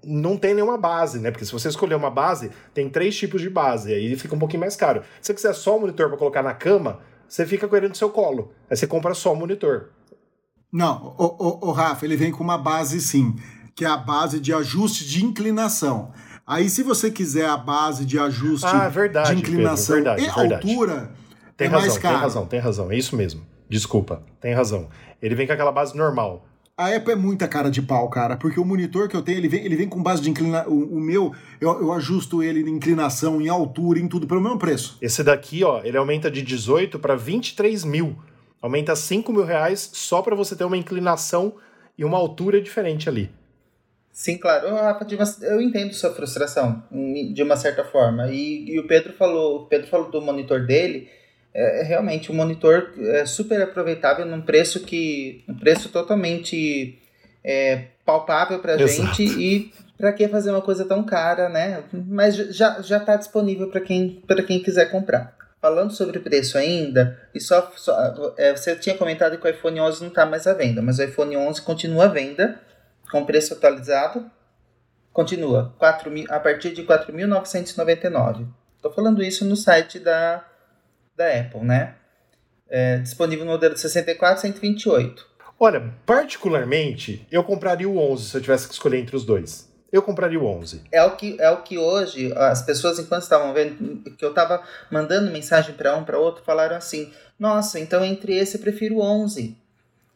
[0.03, 1.31] não tem nenhuma base, né?
[1.31, 4.61] Porque se você escolher uma base, tem três tipos de base, aí fica um pouquinho
[4.61, 5.03] mais caro.
[5.21, 7.95] Se você quiser só o monitor para colocar na cama, você fica com ele no
[7.95, 8.51] seu colo.
[8.69, 9.89] Aí você compra só o monitor.
[10.71, 13.35] Não, o, o, o Rafa, ele vem com uma base sim,
[13.75, 16.13] que é a base de ajuste de inclinação.
[16.51, 20.35] Aí, se você quiser a base de ajuste ah, verdade, de inclinação Pedro, verdade, e
[20.35, 20.69] verdade.
[20.69, 21.11] altura,
[21.55, 22.13] tem é razão, mais caro.
[22.13, 22.91] tem razão, tem razão.
[22.91, 23.41] É isso mesmo.
[23.69, 24.89] Desculpa, tem razão.
[25.21, 26.45] Ele vem com aquela base normal.
[26.77, 29.47] A Apple é muita cara de pau, cara, porque o monitor que eu tenho, ele
[29.47, 30.73] vem, ele vem com base de inclinação.
[30.73, 34.59] O, o, meu, eu, eu ajusto ele em inclinação, em altura, em tudo, pelo mesmo
[34.59, 34.97] preço.
[35.01, 38.17] Esse daqui, ó, ele aumenta de 18 para 23 mil.
[38.61, 41.53] Aumenta 5 mil reais só para você ter uma inclinação
[41.97, 43.31] e uma altura diferente ali.
[44.11, 44.73] Sim, claro.
[44.75, 45.07] Rafa,
[45.43, 46.83] eu entendo sua frustração,
[47.33, 48.29] de uma certa forma.
[48.29, 51.09] E, e o Pedro falou, o Pedro falou do monitor dele
[51.53, 56.97] é, é realmente um monitor é super aproveitável num preço que um preço totalmente
[57.43, 61.83] é, palpável para gente e para que fazer uma coisa tão cara, né?
[61.93, 65.35] Mas já já está disponível para quem quem quiser comprar.
[65.61, 70.01] Falando sobre preço ainda, e só, só é, você tinha comentado que o iPhone 11
[70.01, 72.59] não está mais à venda, mas o iPhone 11 continua à venda
[73.11, 74.29] com preço atualizado.
[75.11, 78.47] Continua 4 mil, a partir de 4.999.
[78.77, 80.45] Estou falando isso no site da
[81.15, 81.95] da Apple, né?
[82.69, 85.27] É, disponível no modelo de 64 e 128.
[85.59, 89.69] Olha, particularmente, eu compraria o 11 se eu tivesse que escolher entre os dois.
[89.91, 90.83] Eu compraria o 11.
[90.91, 94.63] É o que, é o que hoje as pessoas, enquanto estavam vendo, que eu estava
[94.89, 99.01] mandando mensagem para um para outro, falaram assim: Nossa, então entre esse eu prefiro o
[99.01, 99.60] 11.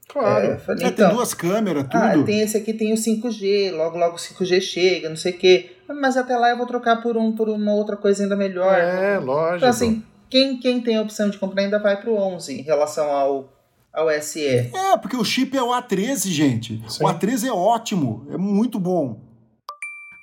[0.07, 0.45] Claro.
[0.45, 1.97] É, falei, então, tem duas câmeras, tudo.
[1.97, 5.37] Ah, tem esse aqui, tem o 5G, logo logo o 5G chega, não sei o
[5.37, 5.71] quê.
[5.87, 8.73] Mas até lá eu vou trocar por, um, por uma outra coisa ainda melhor.
[8.73, 9.57] É, lógico.
[9.57, 12.61] Então, assim, quem, quem tem a opção de comprar ainda vai para o 11 em
[12.61, 13.53] relação ao,
[13.93, 14.45] ao SE.
[14.45, 16.83] É, porque o chip é o A13, gente.
[16.87, 17.03] Sim.
[17.03, 19.21] O A13 é ótimo, é muito bom.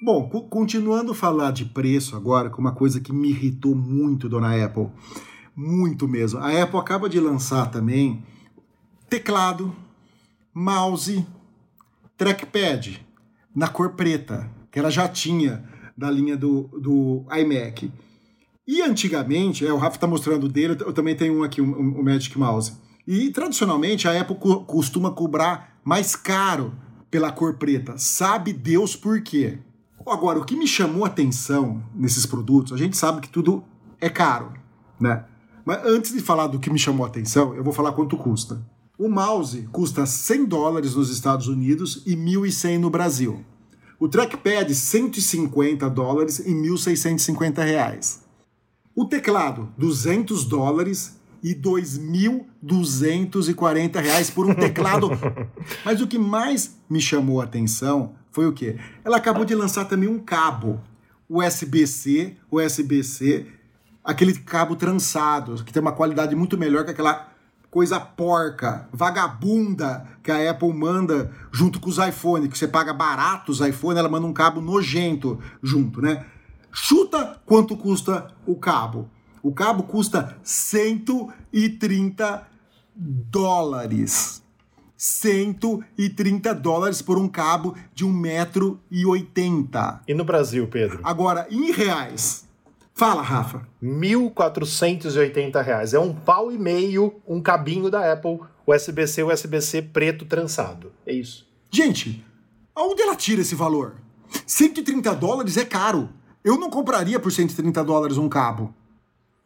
[0.04, 4.64] Bom, continuando a falar de preço agora, com uma coisa que me irritou muito, dona
[4.64, 4.88] Apple.
[5.54, 6.40] Muito mesmo.
[6.40, 8.24] A Apple acaba de lançar também
[9.12, 9.76] teclado,
[10.54, 11.26] mouse,
[12.16, 13.06] trackpad
[13.54, 15.62] na cor preta, que ela já tinha
[15.94, 17.92] da linha do, do iMac.
[18.66, 22.00] E antigamente, é, o Rafa está mostrando dele, eu também tenho um aqui, o um,
[22.00, 22.72] um Magic Mouse.
[23.06, 26.72] E tradicionalmente a Apple co costuma cobrar mais caro
[27.10, 27.98] pela cor preta.
[27.98, 29.58] Sabe Deus por quê?
[30.06, 33.62] Agora, o que me chamou a atenção nesses produtos, a gente sabe que tudo
[34.00, 34.54] é caro,
[34.98, 35.26] né?
[35.66, 38.72] Mas antes de falar do que me chamou a atenção, eu vou falar quanto custa.
[38.98, 43.42] O mouse custa 100 dólares nos Estados Unidos e 1.100 no Brasil.
[43.98, 48.22] O trackpad, 150 dólares e 1.650 reais.
[48.94, 55.08] O teclado, 200 dólares e 2.240 reais por um teclado.
[55.84, 58.76] Mas o que mais me chamou a atenção foi o quê?
[59.02, 60.78] Ela acabou de lançar também um cabo
[61.30, 63.46] USB-C, USB-C,
[64.04, 67.31] aquele cabo trançado, que tem uma qualidade muito melhor que aquela
[67.72, 73.50] coisa porca, vagabunda que a Apple manda junto com os iPhone, que você paga barato
[73.50, 76.26] os iPhone, ela manda um cabo nojento junto, né?
[76.70, 79.08] Chuta quanto custa o cabo.
[79.42, 82.46] O cabo custa 130
[82.94, 84.42] dólares.
[84.94, 90.00] 130 dólares por um cabo de 1,80m.
[90.06, 91.00] E no Brasil, Pedro?
[91.02, 92.46] Agora, em reais,
[92.94, 93.66] Fala, Rafa.
[93.82, 95.94] 1.480 reais.
[95.94, 100.92] É um pau e meio, um cabinho da Apple, USB-C, USB-C preto trançado.
[101.06, 101.46] É isso.
[101.70, 102.24] Gente,
[102.74, 103.96] aonde ela tira esse valor?
[104.46, 106.10] 130 dólares é caro.
[106.44, 108.74] Eu não compraria por 130 dólares um cabo.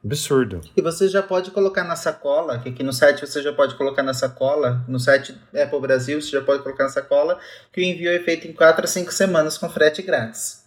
[0.05, 0.61] Absurdo.
[0.77, 4.05] E você já pode colocar na sacola, que aqui no site você já pode colocar
[4.05, 7.39] na sacola, no site Apple Brasil você já pode colocar na sacola,
[7.73, 10.65] que o envio é feito em 4 a 5 semanas com frete grátis.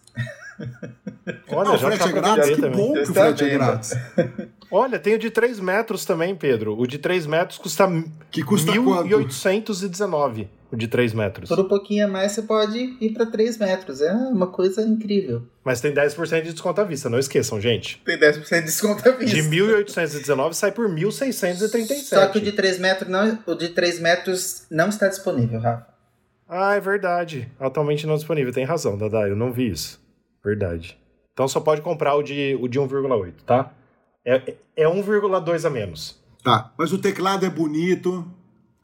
[1.49, 2.77] Olha, Não, o já frete é grátis, que também.
[2.77, 3.57] bom que o tá frete é vendo.
[3.59, 3.93] grátis.
[4.71, 6.79] Olha, tem o de 3 metros também, Pedro.
[6.79, 7.87] O de 3 metros custa
[8.29, 9.09] Que custa quanto?
[9.09, 10.47] 1.819.
[10.71, 11.49] O de 3 metros.
[11.49, 14.01] Por um pouquinho a mais você pode ir para 3 metros.
[14.01, 15.41] É uma coisa incrível.
[15.63, 17.99] Mas tem 10% de desconto à vista, não esqueçam, gente.
[18.05, 19.35] Tem 10% de desconto à vista.
[19.35, 22.03] De 1.819 sai por 1.637.
[22.03, 25.87] Só que o de 3 metros não, o de 3 metros não está disponível, Rafa.
[26.47, 27.51] Ah, é verdade.
[27.59, 28.53] Atualmente não disponível.
[28.53, 29.27] Tem razão, Dada.
[29.27, 29.99] Eu não vi isso.
[30.43, 30.97] Verdade.
[31.33, 33.73] Então só pode comprar o de, o de 1,8, tá?
[34.25, 36.19] É, é 1,2 a menos.
[36.43, 38.25] Tá, mas o teclado é bonito,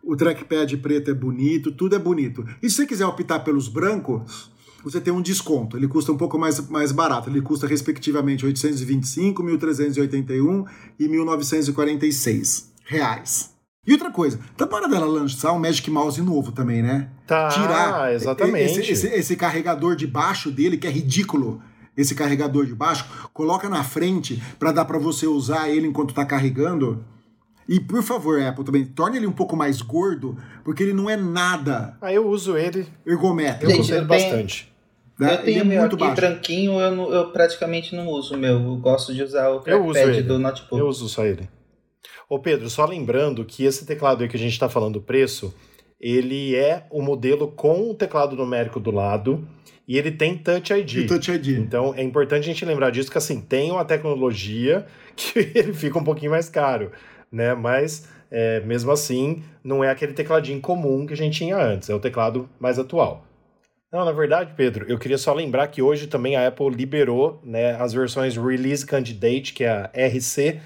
[0.03, 2.45] o trackpad preto é bonito, tudo é bonito.
[2.62, 4.51] E se você quiser optar pelos brancos,
[4.84, 5.76] você tem um desconto.
[5.76, 7.30] Ele custa um pouco mais, mais barato.
[7.30, 10.66] Ele custa respectivamente 825, 1.381
[10.99, 13.55] e 1.946 reais.
[13.88, 17.10] E outra coisa, tá na hora dela lançar um Magic Mouse novo também, né?
[17.28, 18.80] Tá, Tirar exatamente.
[18.80, 21.62] Esse, esse- esse carregador de baixo dele, que é ridículo.
[21.96, 26.26] Esse carregador de baixo, coloca na frente para dar para você usar ele enquanto tá
[26.26, 27.06] carregando.
[27.70, 31.16] E por favor, Apple, também torne ele um pouco mais gordo, porque ele não é
[31.16, 33.72] nada Aí eu uso ele, eu ergométrico.
[33.72, 34.72] Eu tenho- bastante.
[35.18, 35.34] né?
[35.34, 36.16] Eu tenho ele é o meu muito aqui baixo.
[36.22, 38.60] branquinho, eu, eu praticamente não uso o meu.
[38.62, 40.28] Eu gosto de usar o Eu uso trackpad ele.
[40.28, 40.78] do notebook.
[40.78, 41.48] Eu uso só ele.
[42.30, 45.53] Ô Pedro, só lembrando que esse teclado aí que a gente está falando o preço,
[45.99, 49.47] ele é o modelo com o teclado numérico do lado
[49.88, 50.93] e ele tem Touch ID.
[50.97, 51.60] E Touch ID.
[51.60, 54.86] Então é importante a gente lembrar disso que assim, tem uma tecnologia
[55.16, 56.91] que ele fica um pouquinho mais caro,
[57.32, 57.53] né?
[57.53, 61.95] Mas é, mesmo assim, não é aquele tecladinho comum que a gente tinha antes, é
[61.95, 63.26] o teclado mais atual.
[63.91, 67.76] Não, na verdade, Pedro, eu queria só lembrar que hoje também a Apple liberou né,
[67.76, 70.60] as versões Release Candidate, que é a RC,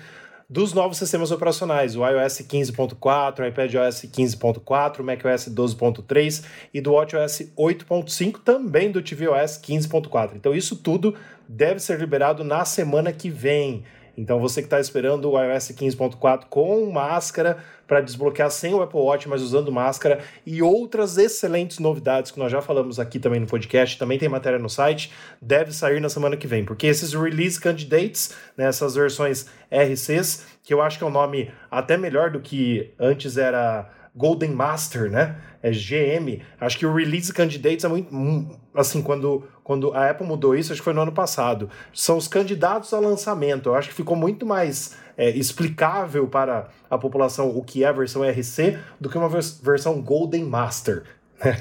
[0.50, 6.44] dos novos sistemas operacionais, o iOS 15.4, o iPadOS 15.4, o macOS 12.3
[6.74, 10.32] e do WatchOS 8.5, também do tvOS 15.4.
[10.36, 11.14] Então isso tudo
[11.48, 13.84] deve ser liberado na semana que vem.
[14.18, 19.00] Então você que está esperando o iOS 15.4 com máscara para desbloquear sem o Apple
[19.00, 23.48] Watch, mas usando máscara e outras excelentes novidades que nós já falamos aqui também no
[23.48, 25.12] podcast, também tem matéria no site,
[25.42, 30.72] deve sair na semana que vem, porque esses release candidates, né, essas versões RCs, que
[30.72, 35.38] eu acho que é um nome até melhor do que antes era Golden Master, né?
[35.62, 36.42] É GM.
[36.60, 38.14] Acho que o Release Candidates é muito.
[38.16, 41.70] hum, Assim, quando, quando a Apple mudou isso, acho que foi no ano passado.
[41.92, 43.70] São os candidatos a lançamento.
[43.70, 47.92] Eu acho que ficou muito mais é, explicável para a população o que é a
[47.92, 51.04] versão RC do que uma vers- versão Golden Master.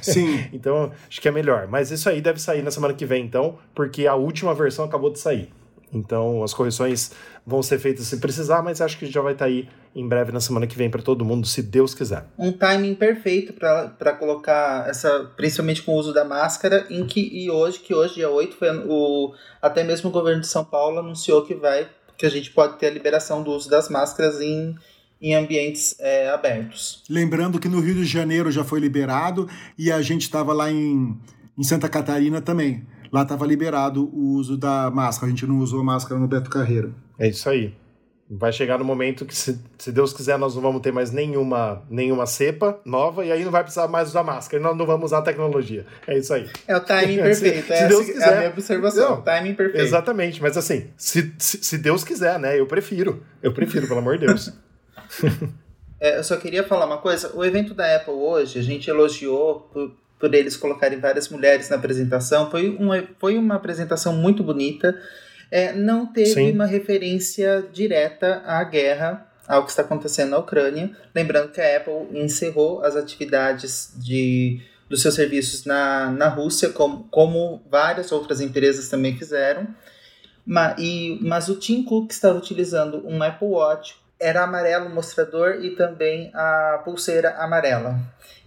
[0.00, 0.46] Sim.
[0.54, 1.66] Então, acho que é melhor.
[1.68, 5.10] Mas isso aí deve sair na semana que vem, então, porque a última versão acabou
[5.10, 5.50] de sair.
[5.92, 7.12] Então, as correções
[7.46, 10.40] vão ser feitas se precisar, mas acho que já vai estar aí em breve na
[10.40, 12.26] semana que vem para todo mundo, se Deus quiser.
[12.38, 17.50] um timing perfeito para colocar essa, principalmente com o uso da máscara, em que e
[17.50, 19.32] hoje, que hoje dia 8, foi o
[19.62, 21.88] até mesmo o governo de São Paulo anunciou que vai
[22.18, 24.74] que a gente pode ter a liberação do uso das máscaras em,
[25.22, 27.04] em ambientes é, abertos.
[27.08, 29.48] Lembrando que no Rio de Janeiro já foi liberado
[29.78, 31.16] e a gente estava lá em,
[31.56, 32.84] em Santa Catarina também.
[33.12, 35.28] Lá estava liberado o uso da máscara.
[35.28, 36.94] A gente não usou a máscara no Beto Carreiro.
[37.18, 37.72] É isso aí.
[38.30, 41.82] Vai chegar no momento que, se, se Deus quiser, nós não vamos ter mais nenhuma,
[41.88, 44.60] nenhuma cepa nova e aí não vai precisar mais usar máscara.
[44.62, 45.86] E nós não vamos usar tecnologia.
[46.06, 46.46] É isso aí.
[46.66, 47.66] É o timing Se- perfeito.
[47.68, 48.34] se é Deus essa- é quiser.
[48.34, 49.10] a minha observação.
[49.16, 49.82] Não, timing perfeito.
[49.82, 52.60] Exatamente, mas assim, se, se, se Deus quiser, né?
[52.60, 53.22] Eu prefiro.
[53.42, 54.52] Eu prefiro, pelo amor de Deus.
[56.00, 57.32] É, eu só queria falar uma coisa.
[57.34, 61.74] O evento da Apple hoje, a gente elogiou por, por eles colocarem várias mulheres na
[61.74, 62.48] apresentação.
[62.52, 64.96] Foi uma, foi uma apresentação muito bonita.
[65.50, 66.52] É, não teve Sim.
[66.52, 70.90] uma referência direta à guerra, ao que está acontecendo na Ucrânia.
[71.14, 77.04] Lembrando que a Apple encerrou as atividades de, dos seus serviços na, na Rússia, como,
[77.10, 79.66] como várias outras empresas também fizeram.
[80.44, 85.58] Ma, e, mas o Tim Cook estava utilizando um Apple Watch era amarelo o mostrador
[85.62, 87.98] e também a pulseira amarela.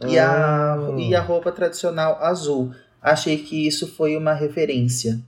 [0.06, 0.78] E, a, Ah.
[0.98, 2.74] e a roupa tradicional azul.
[3.02, 5.20] Achei que isso foi uma referência.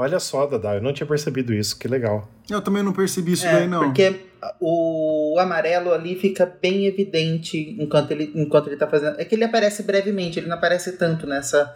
[0.00, 1.76] Olha só, Dada, eu não tinha percebido isso.
[1.76, 2.28] Que legal.
[2.48, 3.80] Eu também não percebi isso É, daí, não.
[3.80, 4.14] Porque
[4.60, 9.20] o amarelo ali fica bem evidente enquanto ele, enquanto ele tá fazendo.
[9.20, 11.74] É que ele aparece brevemente, ele não aparece tanto nessa,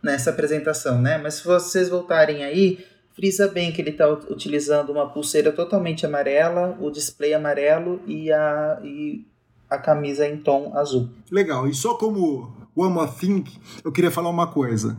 [0.00, 1.18] nessa apresentação, né?
[1.18, 2.78] Mas se vocês voltarem aí,
[3.12, 8.78] Frisa bem que ele está utilizando uma pulseira totalmente amarela, o display amarelo e a,
[8.84, 9.26] e
[9.68, 11.08] a camisa em tom azul.
[11.28, 11.66] Legal.
[11.66, 13.42] E só como One More Thing,
[13.84, 14.96] eu queria falar uma coisa.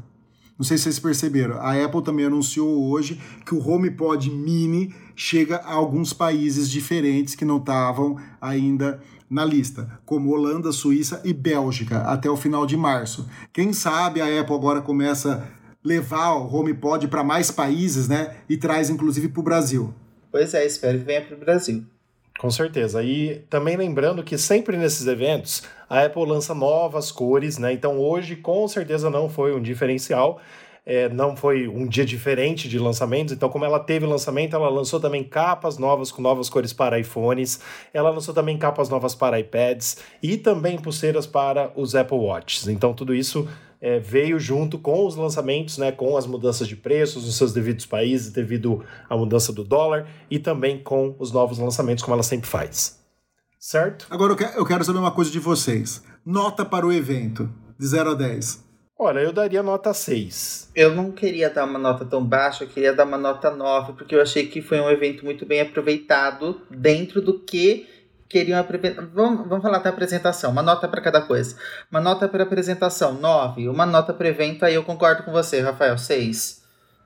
[0.58, 1.60] Não sei se vocês perceberam.
[1.60, 7.44] A Apple também anunciou hoje que o HomePod Mini chega a alguns países diferentes que
[7.44, 13.28] não estavam ainda na lista, como Holanda, Suíça e Bélgica, até o final de março.
[13.52, 18.38] Quem sabe a Apple agora começa a levar o HomePod para mais países, né?
[18.48, 19.94] E traz inclusive para o Brasil.
[20.32, 21.86] Pois é, espero que venha para o Brasil.
[22.38, 23.02] Com certeza.
[23.02, 27.72] E também lembrando que sempre nesses eventos a Apple lança novas cores, né?
[27.72, 30.40] Então hoje com certeza não foi um diferencial.
[30.88, 35.00] É, não foi um dia diferente de lançamentos, então, como ela teve lançamento, ela lançou
[35.00, 37.60] também capas novas com novas cores para iPhones,
[37.92, 42.68] ela lançou também capas novas para iPads e também pulseiras para os Apple Watches.
[42.68, 43.50] Então, tudo isso
[43.86, 47.86] é, veio junto com os lançamentos, né, com as mudanças de preços nos seus devidos
[47.86, 52.50] países, devido à mudança do dólar, e também com os novos lançamentos, como ela sempre
[52.50, 53.00] faz.
[53.60, 54.08] Certo?
[54.10, 56.04] Agora eu, que, eu quero saber uma coisa de vocês.
[56.26, 58.66] Nota para o evento, de 0 a 10.
[58.98, 60.72] Olha, eu daria nota 6.
[60.74, 64.16] Eu não queria dar uma nota tão baixa, eu queria dar uma nota 9, porque
[64.16, 67.86] eu achei que foi um evento muito bem aproveitado dentro do que
[68.30, 69.06] queriam apresentar.
[69.14, 71.56] Vamos, vamos falar da apresentação, uma nota para cada coisa.
[71.92, 73.70] Uma nota para apresentação, 9.
[73.70, 76.64] Uma nota para evento, aí eu concordo com você, Rafael, 6.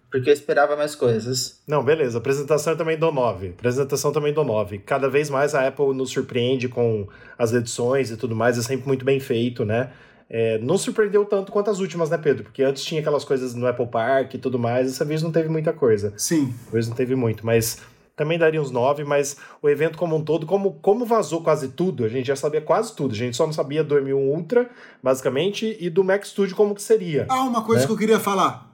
[0.10, 1.62] Porque eu esperava mais coisas.
[1.68, 2.18] Não, beleza.
[2.18, 3.50] Apresentação eu também dou 9.
[3.50, 4.80] Apresentação também dou 9.
[4.80, 7.08] Cada vez mais a Apple nos surpreende com
[7.38, 8.58] as edições e tudo mais.
[8.58, 9.92] É sempre muito bem feito, né?
[10.28, 12.44] É, não surpreendeu tanto quanto as últimas, né, Pedro?
[12.44, 14.88] Porque antes tinha aquelas coisas no Apple Park e tudo mais.
[14.88, 16.12] Dessa vez não teve muita coisa.
[16.18, 16.48] Sim.
[16.48, 17.80] Dessa vez não teve muito, mas
[18.20, 22.04] também daria uns 9, mas o evento como um todo, como, como vazou quase tudo,
[22.04, 23.14] a gente já sabia quase tudo.
[23.14, 24.70] A gente só não sabia do M1 Ultra,
[25.02, 27.26] basicamente, e do Mac Studio como que seria.
[27.30, 27.88] Ah, uma coisa né?
[27.88, 28.70] que eu queria falar.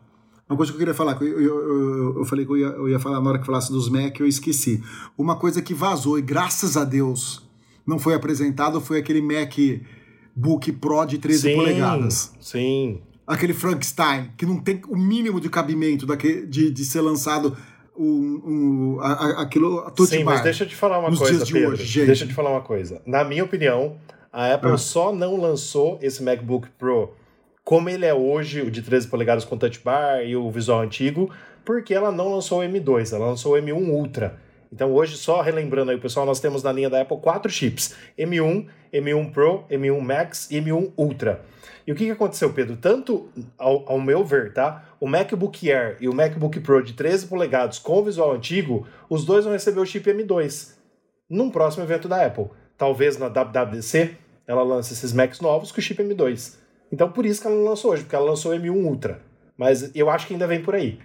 [0.50, 2.66] Uma coisa que eu queria falar, que eu, eu, eu, eu falei que eu ia,
[2.66, 4.84] eu ia falar na hora que falasse dos Mac, eu esqueci.
[5.16, 7.48] Uma coisa que vazou, e graças a Deus
[7.86, 12.34] não foi apresentado, foi aquele MacBook Pro de 13 sim, polegadas.
[12.42, 13.00] Sim.
[13.28, 17.56] Aquele Frankenstein, que não tem o mínimo de cabimento daquele, de, de ser lançado
[17.98, 21.48] um, um, a, aquilo a Sim, mas deixa eu te falar uma nos coisa, dias
[21.48, 21.72] de Pedro.
[21.72, 22.06] hoje.
[22.06, 23.02] Deixa eu te falar uma coisa.
[23.06, 23.96] Na minha opinião,
[24.32, 24.78] a Apple Ah.
[24.78, 27.14] só não lançou esse MacBook Pro
[27.64, 31.32] como ele é hoje, o de 13 polegadas com Touch Bar e o visual antigo,
[31.66, 34.38] porque ela não lançou o M2, ela lançou o M1 Ultra.
[34.76, 38.68] Então hoje, só relembrando aí, pessoal, nós temos na linha da Apple quatro chips: M1,
[38.94, 41.46] M1 Pro, M1 Max e M1 Ultra.
[41.88, 42.76] E o que, que aconteceu, Pedro?
[42.76, 44.84] Tanto, ao, ao meu ver, tá?
[45.00, 49.46] O MacBook Air e o MacBook Pro de 13 polegadas com visual antigo, os dois
[49.46, 50.74] vão receber o chip M2
[51.30, 52.50] num próximo evento da Apple.
[52.78, 56.58] Talvez na WWDC ela lance esses Macs novos com o chip M2.
[56.92, 59.22] Então por isso que ela não lançou hoje, porque ela lançou o M1 Ultra.
[59.58, 61.00] Mas eu acho que ainda vem por aí.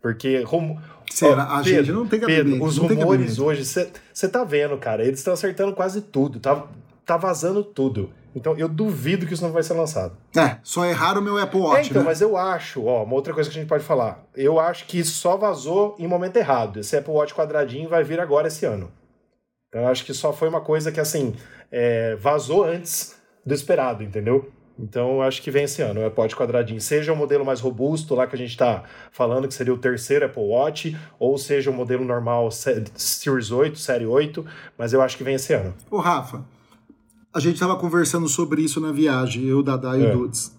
[0.00, 0.78] Porque rum...
[1.10, 1.48] Será?
[1.50, 5.18] Ó, A gente não tem cabimento, Pedro, os rumores hoje, você tá vendo, cara, eles
[5.18, 6.64] estão acertando quase tudo, tá,
[7.04, 8.10] tá vazando tudo.
[8.34, 10.16] Então eu duvido que isso não vai ser lançado.
[10.36, 12.08] É, só erraram o meu Apple Watch, É, então, né?
[12.08, 14.24] mas eu acho, ó, uma outra coisa que a gente pode falar.
[14.36, 16.78] Eu acho que isso só vazou em momento errado.
[16.78, 18.92] Esse Apple Watch quadradinho vai vir agora esse ano.
[19.68, 21.34] Então eu acho que só foi uma coisa que, assim,
[21.72, 24.48] é, vazou antes do esperado, entendeu?
[24.82, 26.80] Então eu acho que vem esse ano, o Apple Watch quadradinho.
[26.80, 30.24] Seja o modelo mais robusto, lá que a gente tá falando, que seria o terceiro
[30.26, 34.44] Apple Watch, ou seja o modelo normal se- Series 8, Série 8,
[34.78, 35.74] mas eu acho que vem esse ano.
[35.90, 36.44] Ô, Rafa,
[37.32, 40.08] a gente tava conversando sobre isso na viagem, eu, Dadá e É.
[40.14, 40.58] o Dudes.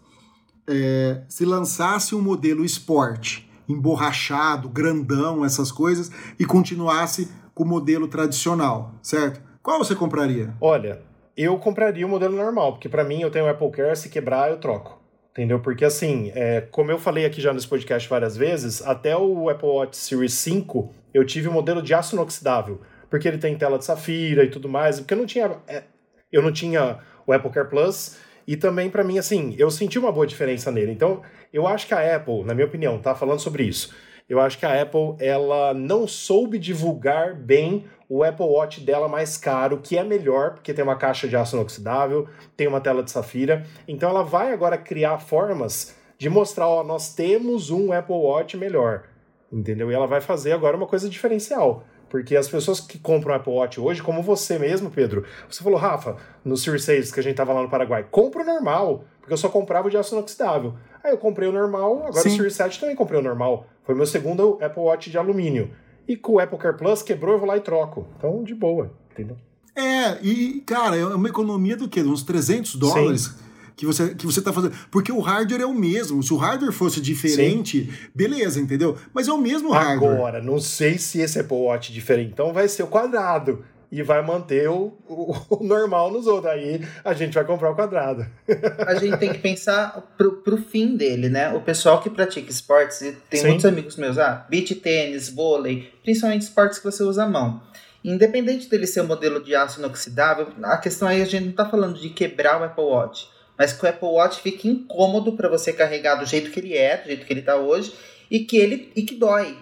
[0.68, 8.08] É, se lançasse um modelo esporte, emborrachado, grandão, essas coisas, e continuasse com o modelo
[8.08, 9.42] tradicional, certo?
[9.62, 10.54] Qual você compraria?
[10.62, 11.02] Olha,
[11.36, 14.50] eu compraria o modelo normal, porque pra mim eu tenho o Apple Care, se quebrar
[14.50, 15.02] eu troco.
[15.32, 15.62] Entendeu?
[15.62, 19.70] Porque assim, é, como eu falei aqui já nesse podcast várias vezes, até o Apple
[19.70, 23.86] Watch Series 5 eu tive o modelo de aço inoxidável, porque ele tem tela de
[23.86, 25.84] safira e tudo mais, porque eu não tinha, é,
[26.32, 30.12] eu não tinha o Apple Care Plus e também pra mim assim, eu senti uma
[30.12, 30.92] boa diferença nele.
[30.92, 31.22] Então,
[31.54, 33.94] eu acho que a Apple, na minha opinião, tá falando sobre isso.
[34.32, 39.36] Eu acho que a Apple ela não soube divulgar bem o Apple Watch dela mais
[39.36, 43.12] caro, que é melhor, porque tem uma caixa de aço inoxidável, tem uma tela de
[43.12, 43.66] safira.
[43.86, 49.04] Então ela vai agora criar formas de mostrar, ó, nós temos um Apple Watch melhor.
[49.52, 49.92] Entendeu?
[49.92, 51.84] E ela vai fazer agora uma coisa diferencial.
[52.08, 56.16] Porque as pessoas que compram Apple Watch hoje, como você mesmo, Pedro, você falou, Rafa,
[56.46, 59.38] no Series 6 que a gente tava lá no Paraguai, compra o normal, porque eu
[59.38, 60.76] só comprava o de aço inoxidável.
[61.04, 62.30] Aí eu comprei o normal, agora Sim.
[62.30, 63.68] o Series 7 também comprei o normal.
[63.84, 65.72] Foi meu segundo Apple Watch de alumínio.
[66.08, 68.08] E com o Apple Care Plus quebrou, eu vou lá e troco.
[68.18, 69.38] Então, de boa, entendeu?
[69.76, 72.02] É, e, cara, é uma economia do quê?
[72.04, 73.34] De uns 300 dólares?
[73.82, 74.76] que você, que você tá fazendo.
[74.92, 76.22] Porque o hardware é o mesmo.
[76.22, 78.10] Se o hardware fosse diferente, Sim.
[78.14, 78.96] beleza, entendeu?
[79.12, 80.14] Mas é o mesmo hardware.
[80.14, 84.26] Agora, não sei se esse Apple Watch diferente, então vai ser o quadrado e vai
[84.26, 86.52] manter o, o, o, normal nos outros.
[86.52, 88.26] Aí a gente vai comprar o quadrado.
[88.88, 91.54] a gente tem que pensar pro, pro fim dele, né?
[91.54, 93.48] O pessoal que pratica esportes, e tem Sim.
[93.48, 97.62] muitos amigos meus, ah, beach tênis, vôlei, principalmente esportes que você usa a mão.
[98.04, 101.70] Independente dele ser um modelo de aço inoxidável, a questão aí a gente não está
[101.70, 105.72] falando de quebrar o Apple Watch, mas que o Apple Watch fique incômodo para você
[105.72, 107.94] carregar do jeito que ele é, do jeito que ele está hoje,
[108.30, 109.56] e que ele e que dói.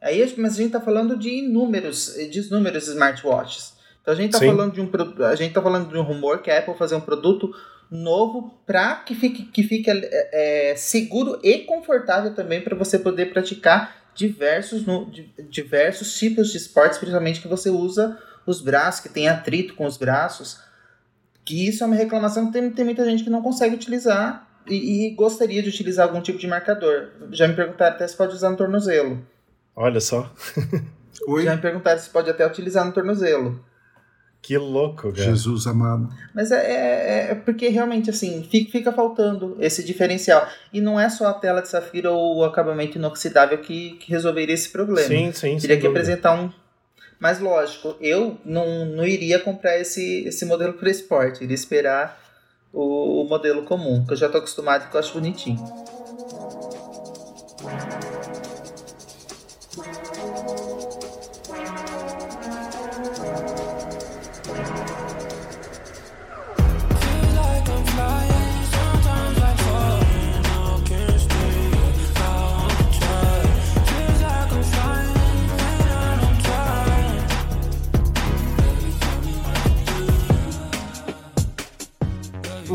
[0.00, 3.71] Aí, mas a gente está falando de inúmeros, de inúmeros smartwatches.
[4.02, 4.90] Então a gente está falando de um
[5.24, 7.54] a gente tá falando de um rumor que a Apple fazer um produto
[7.90, 14.02] novo para que fique, que fique é, seguro e confortável também para você poder praticar
[14.14, 15.10] diversos, no,
[15.48, 19.96] diversos tipos de esportes, principalmente que você usa os braços, que tem atrito com os
[19.96, 20.58] braços.
[21.44, 25.06] Que isso é uma reclamação que tem, tem muita gente que não consegue utilizar e,
[25.06, 27.10] e, gostaria de utilizar algum tipo de marcador.
[27.32, 29.26] Já me perguntaram até se pode usar no tornozelo.
[29.74, 30.32] Olha só.
[31.26, 31.44] Oi?
[31.44, 33.64] Já me perguntaram se pode até utilizar no tornozelo.
[34.42, 35.14] Que louco, cara.
[35.14, 36.12] Jesus amado.
[36.34, 40.44] Mas é, é, é, porque realmente, assim, fica, fica, faltando esse diferencial.
[40.72, 44.52] E não é só a tela de safira ou o acabamento inoxidável que, que resolveria
[44.52, 45.06] esse problema.
[45.06, 45.56] Sim, sim.
[45.58, 46.50] Teria que apresentar um.
[47.20, 51.44] Mas lógico, eu não, não iria comprar esse, esse modelo para esporte.
[51.44, 52.20] Iria esperar
[52.72, 55.64] o, o modelo comum, que eu já estou acostumado e que eu acho bonitinho.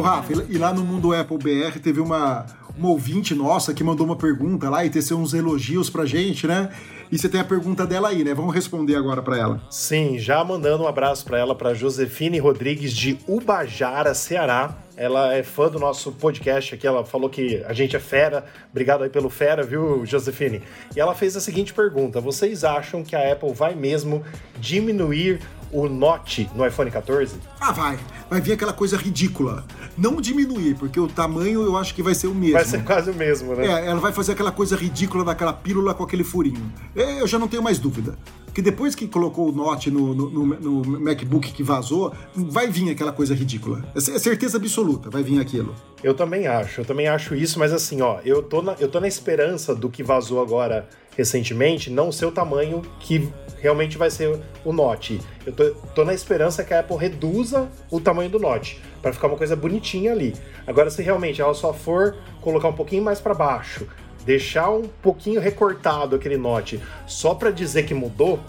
[0.07, 2.45] Rafa, e lá no Mundo Apple BR teve uma,
[2.77, 6.69] uma ouvinte nossa que mandou uma pergunta lá e teceu uns elogios pra gente, né?
[7.11, 8.33] E você tem a pergunta dela aí, né?
[8.33, 9.61] Vamos responder agora para ela.
[9.69, 14.77] Sim, já mandando um abraço para ela, para Josefine Rodrigues de Ubajara, Ceará.
[14.95, 18.45] Ela é fã do nosso podcast aqui, ela falou que a gente é fera.
[18.71, 20.61] Obrigado aí pelo fera, viu, Josefine?
[20.95, 24.23] E ela fez a seguinte pergunta: Vocês acham que a Apple vai mesmo
[24.59, 25.39] diminuir
[25.71, 27.35] o Note no iPhone 14?
[27.59, 27.99] Ah, vai.
[28.29, 29.65] Vai vir aquela coisa ridícula.
[29.97, 32.53] Não diminuir, porque o tamanho eu acho que vai ser o mesmo.
[32.53, 33.65] Vai ser quase o mesmo, né?
[33.65, 36.71] É, ela vai fazer aquela coisa ridícula daquela pílula com aquele furinho.
[36.95, 38.17] É, eu já não tenho mais dúvida.
[38.53, 40.45] Que depois que colocou o Note no, no, no,
[40.81, 43.83] no, MacBook que vazou, vai vir aquela coisa ridícula.
[43.93, 45.75] É, é certeza absoluta, vai vir aquilo.
[46.03, 48.99] Eu também acho, eu também acho isso, mas assim, ó, eu tô na, eu tô
[48.99, 50.87] na esperança do que vazou agora
[51.17, 53.27] recentemente não ser o tamanho que
[53.59, 55.19] realmente vai ser o Note.
[55.45, 59.27] Eu tô, tô na esperança que a Apple reduza o tamanho do Note, para ficar
[59.27, 60.35] uma coisa bonitinha ali.
[60.67, 63.87] Agora, se realmente ela só for colocar um pouquinho mais para baixo,
[64.23, 68.39] deixar um pouquinho recortado aquele Note, só para dizer que mudou,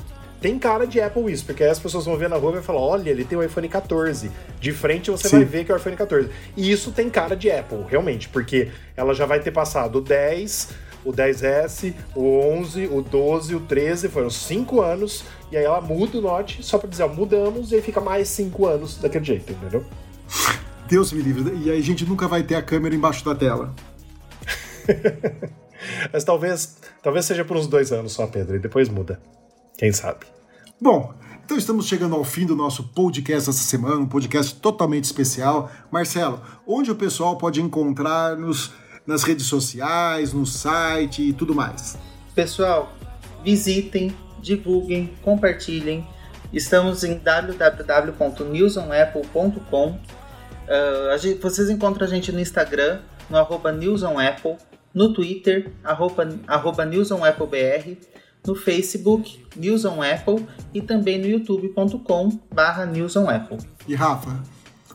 [0.41, 2.63] tem cara de Apple isso, porque aí as pessoas vão ver na rua e vão
[2.63, 4.31] falar: olha, ele tem o iPhone 14.
[4.61, 5.37] De frente você Sim.
[5.39, 6.29] vai ver que é o iPhone 14.
[6.57, 10.69] E isso tem cara de Apple, realmente, porque ela já vai ter passado o 10
[11.05, 16.19] o 10S, o 11, o 12, o 13, foram 5 anos, e aí ela muda
[16.19, 19.53] o Note só pra dizer, ó, mudamos, e aí fica mais 5 anos daquele jeito,
[19.53, 19.85] entendeu?
[20.89, 23.75] Deus me livre, e aí a gente nunca vai ter a câmera embaixo da tela.
[26.13, 29.21] Mas talvez, talvez seja por uns dois anos só, Pedro, e depois muda.
[29.77, 30.27] Quem sabe?
[30.81, 31.13] Bom,
[31.45, 35.71] então estamos chegando ao fim do nosso podcast essa semana, um podcast totalmente especial.
[35.91, 38.73] Marcelo, onde o pessoal pode encontrar-nos
[39.09, 41.97] nas redes sociais, no site e tudo mais.
[42.35, 42.93] Pessoal,
[43.43, 46.07] visitem, divulguem, compartilhem.
[46.53, 49.89] Estamos em www.newsonapple.com.
[49.89, 54.59] Uh, vocês encontram a gente no Instagram, no arroba newsonapple,
[54.93, 57.97] no Twitter, arroba, arroba newsonapplebr,
[58.47, 63.57] no Facebook, News on Apple e também no youtube.com barra newsonapple.
[63.87, 64.43] E Rafa,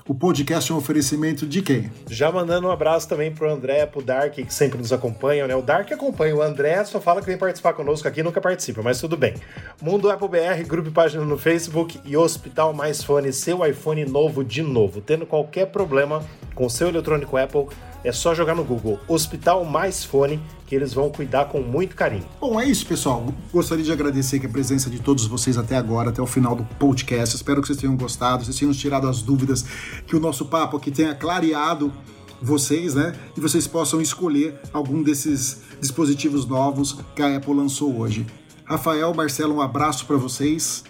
[0.05, 1.89] o podcast é um oferecimento de quem?
[2.09, 5.55] Já mandando um abraço também pro André, pro Dark, que sempre nos acompanham, né?
[5.55, 8.99] O Dark acompanha, o André só fala que vem participar conosco aqui nunca participa, mas
[8.99, 9.33] tudo bem.
[9.81, 14.43] Mundo Apple BR, grupo e página no Facebook e Hospital Mais Fone, seu iPhone novo
[14.43, 14.99] de novo.
[14.99, 16.21] Tendo qualquer problema
[16.53, 17.67] com seu eletrônico Apple,
[18.03, 20.37] é só jogar no Google Hospital Mais Fone
[20.73, 22.25] que eles vão cuidar com muito carinho.
[22.41, 23.31] Bom, é isso, pessoal.
[23.51, 27.35] Gostaria de agradecer a presença de todos vocês até agora, até o final do podcast.
[27.35, 29.63] Espero que vocês tenham gostado, vocês tenham tirado as dúvidas,
[30.07, 31.93] que o nosso papo aqui tenha clareado
[32.41, 33.13] vocês, né?
[33.37, 38.25] E vocês possam escolher algum desses dispositivos novos que a Apple lançou hoje.
[38.65, 40.83] Rafael, Marcelo, um abraço para vocês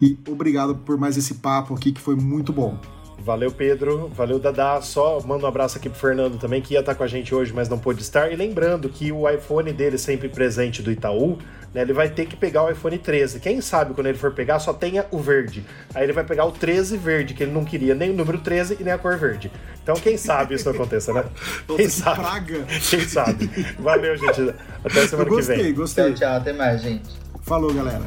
[0.00, 2.78] e obrigado por mais esse papo aqui que foi muito bom.
[3.20, 4.08] Valeu, Pedro.
[4.14, 4.80] Valeu, Dadá.
[4.80, 7.52] Só manda um abraço aqui pro Fernando também, que ia estar com a gente hoje,
[7.52, 8.32] mas não pôde estar.
[8.32, 11.36] E lembrando que o iPhone dele, sempre presente do Itaú,
[11.74, 13.40] né, ele vai ter que pegar o iPhone 13.
[13.40, 15.64] Quem sabe quando ele for pegar, só tenha o verde.
[15.94, 18.78] Aí ele vai pegar o 13 verde, que ele não queria nem o número 13
[18.80, 19.50] e nem a cor verde.
[19.82, 21.24] Então, quem sabe isso aconteça, né?
[21.68, 22.20] Nossa, Quem que sabe?
[22.20, 22.66] praga.
[22.88, 23.46] Quem sabe?
[23.78, 24.54] Valeu, gente.
[24.84, 25.74] Até semana Eu gostei, que vem.
[25.74, 26.04] gostei.
[26.04, 26.36] Tchau, tchau.
[26.36, 27.10] Até mais, gente.
[27.42, 28.02] Falou, galera.